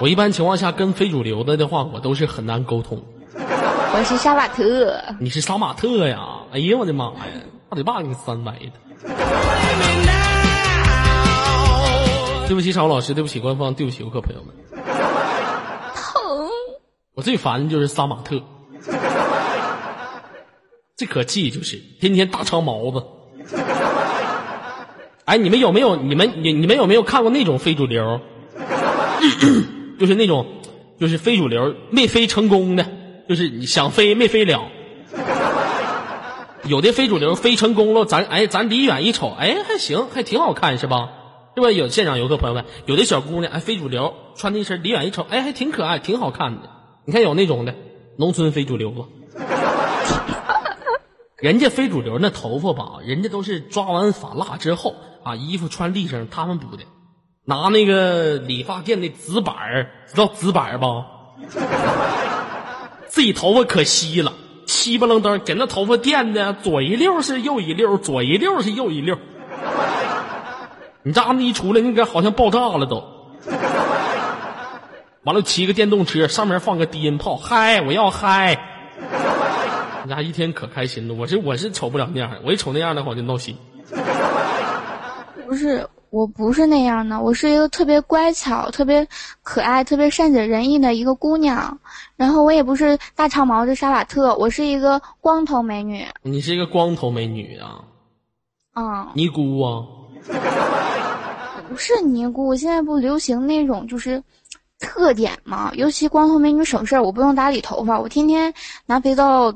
[0.00, 3.02] 我一般情况下跟非主流的的话，我都是很难沟通。
[3.34, 6.40] 我是杀马特，你是杀马特呀？
[6.52, 7.14] 哎呀，我的妈呀！
[7.68, 8.72] 大嘴巴给你扇歪的。
[12.48, 14.54] 对不起，场老师，对不起，官方，对不起，游客朋友们。
[15.94, 16.48] 疼。
[17.14, 18.42] 我最烦的就是杀马特，
[20.96, 23.02] 最可气就是天天大长毛子。
[25.24, 25.96] 哎，你们有没有？
[25.96, 28.20] 你们你你们有没有看过那种非主流？
[29.98, 30.46] 就是那种，
[30.98, 32.86] 就是非主流没飞成功的，
[33.28, 34.64] 就是你想飞没飞了。
[36.64, 41.10] 有的非主流飞成功了，咱哎咱离远一瞅，哎还行，还挺好看是吧？
[41.54, 41.70] 是吧？
[41.70, 46.70] 有现场游客朋友们，有的小姑娘哎非主流穿那身，离远一瞅，哎还挺可爱，挺好看的。
[47.04, 47.74] 你看有那种的
[48.16, 49.04] 农村非主流吧，
[51.38, 56.84] 人家非主流那头发吧，人家都是抓完发蜡之后啊，衣服穿立正，他们补的，
[57.44, 61.06] 拿那个理发店的纸板儿知道纸板儿吧？
[63.08, 64.32] 自己头发可稀了，
[64.66, 69.18] 稀巴愣登，给那头发垫的左一溜是右一溜，左一溜是右一溜。
[71.02, 73.04] 你这样子一出来，那个好像爆炸了都。
[75.24, 78.58] 完了，骑个电动车，上面放个低音炮，嗨，我要嗨。
[80.04, 83.56] 你家一天可开心了，我是我是瞅不了那样，我一瞅那样的话我就闹心。
[85.52, 89.06] 不是，我不是那样的，我是一个特别乖巧、特别
[89.42, 91.78] 可爱、特别善解人意的一个姑娘。
[92.16, 96.06] 然后我也不是大长毛的杀马特，我是一个光头美女。
[96.22, 97.84] 你是一个光头美女啊？
[98.74, 99.84] 嗯，尼姑啊？
[101.68, 104.22] 不是尼姑，现在不流行那种就是
[104.78, 105.70] 特点嘛？
[105.74, 108.54] 尤其光头美女省事儿，我不用打理头发，我天天
[108.86, 109.52] 拿肥皂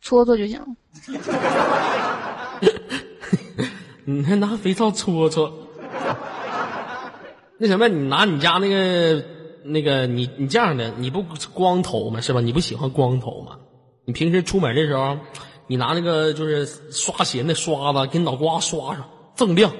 [0.00, 0.66] 搓搓就行了。
[4.04, 5.52] 你还拿肥皂搓搓？
[7.58, 9.24] 那什么，你拿你家那个
[9.64, 11.24] 那个，你你这样的，你不
[11.54, 12.20] 光头吗？
[12.20, 12.40] 是吧？
[12.40, 13.56] 你不喜欢光头吗？
[14.04, 15.16] 你平时出门的时候，
[15.68, 19.04] 你拿那个就是刷鞋那刷子，给脑瓜刷上，
[19.36, 19.72] 锃亮，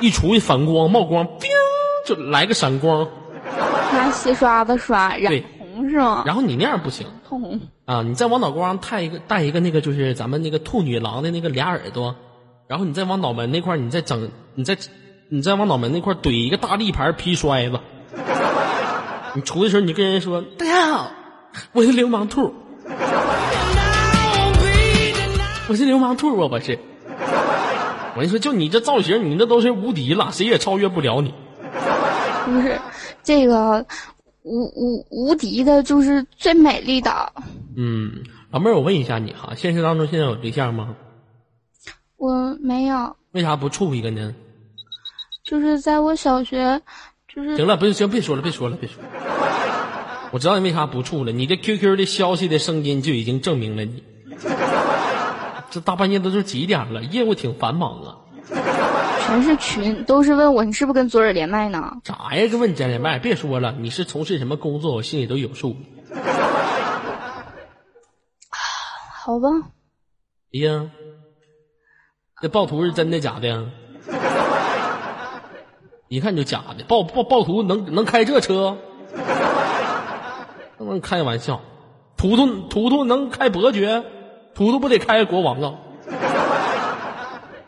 [0.00, 1.50] 一出去反光冒光，叮，
[2.06, 3.06] 就来个闪光。
[3.92, 6.22] 拿洗刷子刷，染对红是吗？
[6.24, 7.60] 然后你那样不行通红。
[7.84, 12.14] 啊，你再往脑瓜上戴一个戴一个那个就是咱们那个兔女郎的那个俩耳朵，
[12.70, 14.78] 然后你再往脑门那块儿你再整，你再
[15.28, 17.80] 你再往脑门那块儿怼一个大立牌皮摔子。
[19.34, 21.10] 你出的时候，你跟人说：“大家好，
[21.72, 22.54] 我是流氓兔，
[25.68, 26.78] 我是流氓兔啊，我是。”
[28.14, 31.34] 我跟你说，就你这造型，你那都是无敌了，谁也超越不了你。
[32.44, 32.80] 不是
[33.24, 33.84] 这个
[34.44, 37.32] 无无无敌的，就是最美丽的。
[37.76, 40.94] 嗯，老妹儿，我问一下你哈，现实当中现在有对象吗？
[42.20, 44.34] 我没有，为啥不处一个呢？
[45.42, 46.82] 就是在我小学，
[47.26, 49.08] 就是行了，不是行，别说了，别说了，别说了。
[50.30, 54.04] 我知道你为啥不处了，你这 QQ 的消息的声音就已经证明了你。
[55.70, 57.02] 这大半夜都是几点了？
[57.04, 58.18] 业务挺繁忙啊。
[59.26, 62.02] 全是群，都是问我你是不是跟左耳连麦呢？
[62.04, 62.46] 啥呀？
[62.50, 63.18] 跟问真连麦？
[63.18, 64.94] 别说了，你是从事什么工作？
[64.94, 65.74] 我心里都有数。
[69.24, 69.48] 好吧，
[70.52, 70.90] 哎呀，
[72.40, 73.66] 这暴徒是真的假的？
[76.08, 76.84] 一看就假的。
[76.84, 78.78] 暴暴暴徒能能开这车？
[80.78, 81.60] 他妈开玩笑，
[82.16, 84.02] 图图图图能开伯爵，
[84.54, 85.74] 图图不得开国王啊？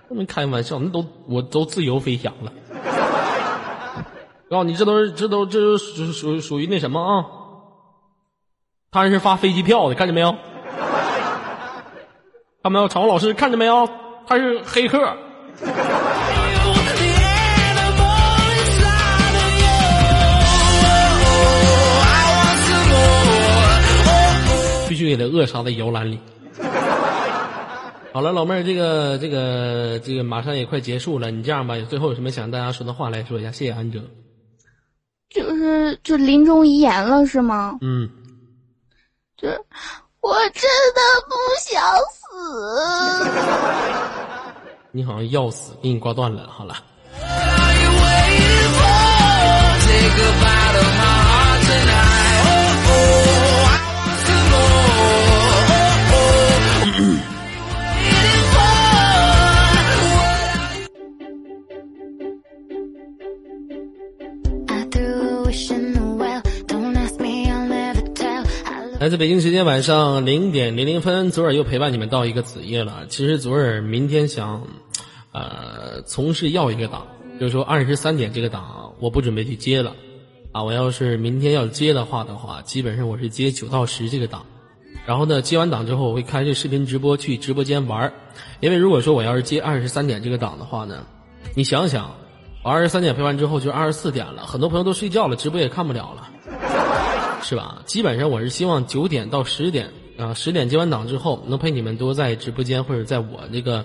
[0.08, 2.50] 他们开玩笑，那都我都自由飞翔了。
[4.48, 7.26] 告诉你，这都是这都这都属属属于那什么啊？
[8.90, 10.34] 他是发飞机票的，看见没有？
[12.62, 12.88] 看没有？
[12.88, 13.86] 场老师看见没有？
[14.26, 15.16] 他是黑客。
[24.88, 26.18] 必须给他扼杀在摇篮里。
[28.12, 33.50] 好了，老妹儿，这个这个这个马上也快结束了，你这样吧，最后有什么想跟大家说的话来说一下？
[33.50, 34.00] 谢谢安哲。
[35.30, 37.78] 就是就临终遗言了是吗？
[37.80, 38.06] 嗯，
[39.38, 39.58] 就是
[40.20, 40.62] 我真
[40.94, 42.21] 的不想死。
[44.90, 46.48] 你好像要死，给你挂断了。
[46.50, 46.76] 好了。
[69.03, 73.05] 来自北京时间晚上零点零零分，左耳又陪伴你们到一个子夜了。
[73.09, 74.64] 其实左耳明天想，
[75.32, 77.09] 呃，从事要一个档，
[77.40, 79.96] 就是说二十三点这个档我不准备去接了，
[80.53, 84.46] 啊，我要是明天要接的话的话，基本上我是接九到十这个档，
[85.05, 88.12] 然后呢，接完档之后我会开着视频直播去直播间玩儿，
[88.61, 91.05] 因为如果说我要是接二十三点这个档的话呢，
[91.57, 92.14] 你想想，
[92.62, 96.28] 我二十三点陪完之后就二十四点了，很多朋友都睡觉了，直播也看不了了。
[97.43, 97.82] 是吧？
[97.86, 103.84] 基本上我是希望九点到十点啊，十点接完档之后，能陪你们多在直播间或者在我那个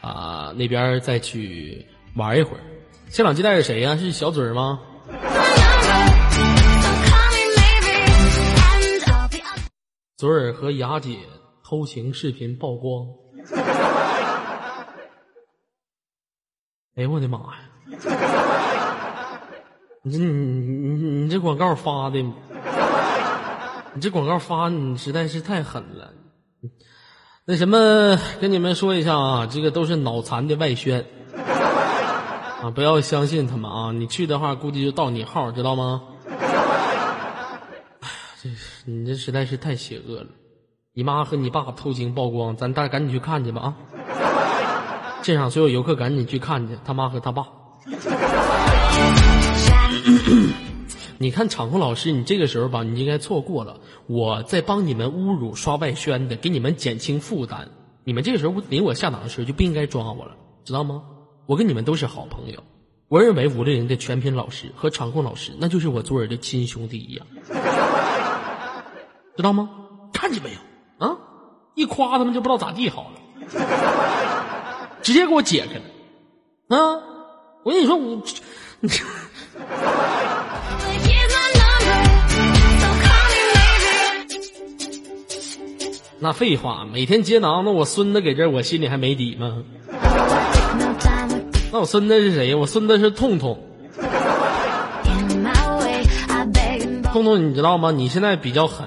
[0.00, 1.84] 啊那边再去
[2.16, 2.60] 玩一会儿。
[3.08, 4.80] 现场接待是谁呀、是小嘴儿吗？
[10.16, 11.18] 嘴儿和雅姐
[11.62, 13.06] 偷情视频曝光。
[16.96, 17.58] 哎呦我的妈呀！
[20.06, 22.22] 你这你你你你这广告发的，
[23.94, 26.10] 你这广告发你实在是太狠了。
[27.46, 31.06] 那什么，跟你们说一下啊，这个都是脑残的外宣
[32.62, 33.92] 啊，不要相信他们啊！
[33.92, 36.02] 你去的话，估计就盗你号，知道吗？
[36.26, 37.60] 哎呀，
[38.42, 40.26] 这是你这实在是太邪恶了！
[40.94, 43.76] 你妈和你爸偷情曝光，咱大赶紧去看去吧啊！
[45.22, 47.44] 现场所有游客赶紧去看去，他妈和他爸。
[51.18, 53.80] 你看场控老师，你这个时候吧，你应该错过了。
[54.06, 57.68] 我在帮你们侮辱刷外宣的，给你们减轻负担。
[58.04, 61.02] 你们这个时候领我下档的时候就不应该抓我了，知道吗？
[61.46, 62.62] 我跟你们都是好朋友。
[63.08, 67.26] 我认为五六零的全品老师和场控老师，那就是我左耳的亲兄弟一样，
[69.36, 69.70] 知道吗？
[70.12, 71.06] 看见没有？
[71.06, 71.16] 啊，
[71.74, 73.20] 一夸他们就不知道咋地好了，
[75.02, 75.82] 直接给我解开了。
[76.68, 77.02] 啊，
[77.62, 78.22] 我跟你说，我。
[86.24, 89.62] 那废话，每天接囊，那我孙子给这儿，我心里还没底吗？
[91.70, 92.54] 那我孙子是谁？
[92.54, 93.62] 我孙子是痛痛。
[97.12, 97.90] 痛痛，你知道吗？
[97.90, 98.86] 你现在比较狠，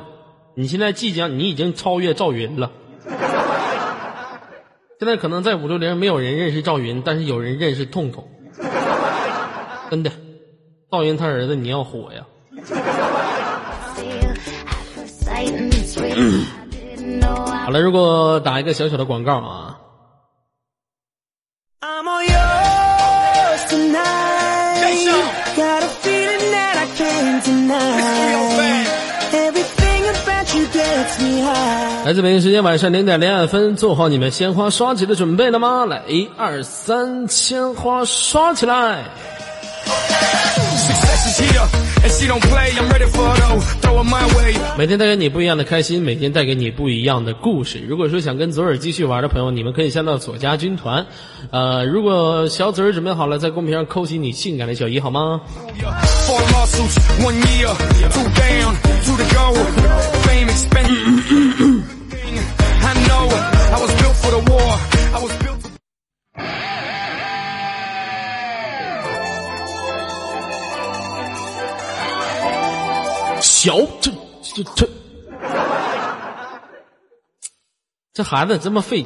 [0.56, 2.72] 你现在即将，你已经超越赵云了。
[4.98, 8.28] 现在可能在五六零没有人认识赵云，但是有人认识痛痛。
[9.92, 10.10] 真的，
[10.92, 12.26] 赵云他儿子你要火呀！
[17.68, 19.78] 好了如果打一个小小的广告啊。
[32.06, 35.86] 来自北京时间晚上零点零二分做好你们鲜花刷起的准备了吗？
[35.86, 39.04] 来一二三鲜花刷起来。
[44.78, 47.80] 每天带给你不一样的开心，每天带给你不一样的故事。
[47.88, 51.06] 如果说想跟左耳继续玩的朋友，你们可以先到左家军团。
[51.52, 55.42] 呃，如果小嘴儿准备好了，在公屏上扣起你性感的小姨好吗？
[73.68, 74.10] 小这
[74.42, 74.88] 这这，
[78.16, 79.06] 这孩子这么费。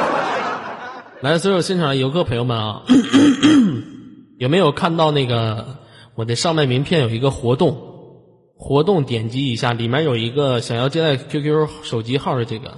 [1.22, 2.82] 来，所有现场的游客朋友们啊，
[4.36, 5.78] 有没有看到那个
[6.16, 7.78] 我的上麦名片有一个活动？
[8.58, 12.74] 活动点击一下，里面有一个想要接待 QQ 手机号的这个，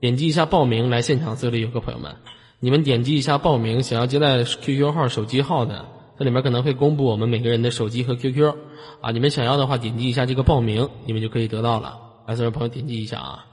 [0.00, 2.16] 点击一下报名来现场所有的游客朋友们，
[2.58, 5.84] 你们点击一下报名，想要接待 QQ 号手机号的，
[6.18, 8.54] 这里面可能会公布我们每个人的手机和 QQ
[9.02, 11.98] 啊，你们想要的话点击一下这个报名，你们就可以得到了。
[12.26, 13.44] 来，所有朋友点击一下啊，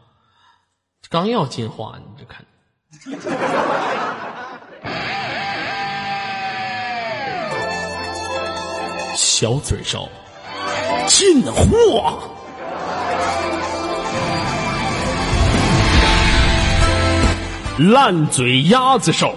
[1.10, 2.46] 刚要进化，你这看。
[9.16, 10.08] 小嘴兽，
[11.08, 12.18] 进货。
[17.78, 19.34] 烂嘴鸭子手，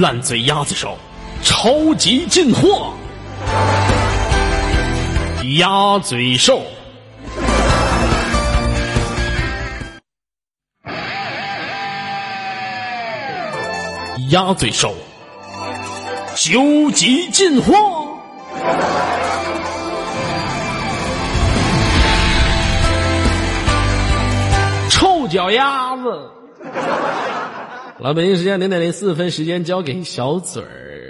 [0.00, 0.96] 烂嘴鸭子手，
[1.42, 2.92] 超级进货。
[5.58, 6.62] 鸭嘴兽，
[14.30, 14.92] 鸭嘴兽，
[16.34, 17.72] 究极进货。
[24.90, 26.30] 臭脚丫子。
[28.00, 30.94] 老北京时间零点零四分，时间交给小嘴儿。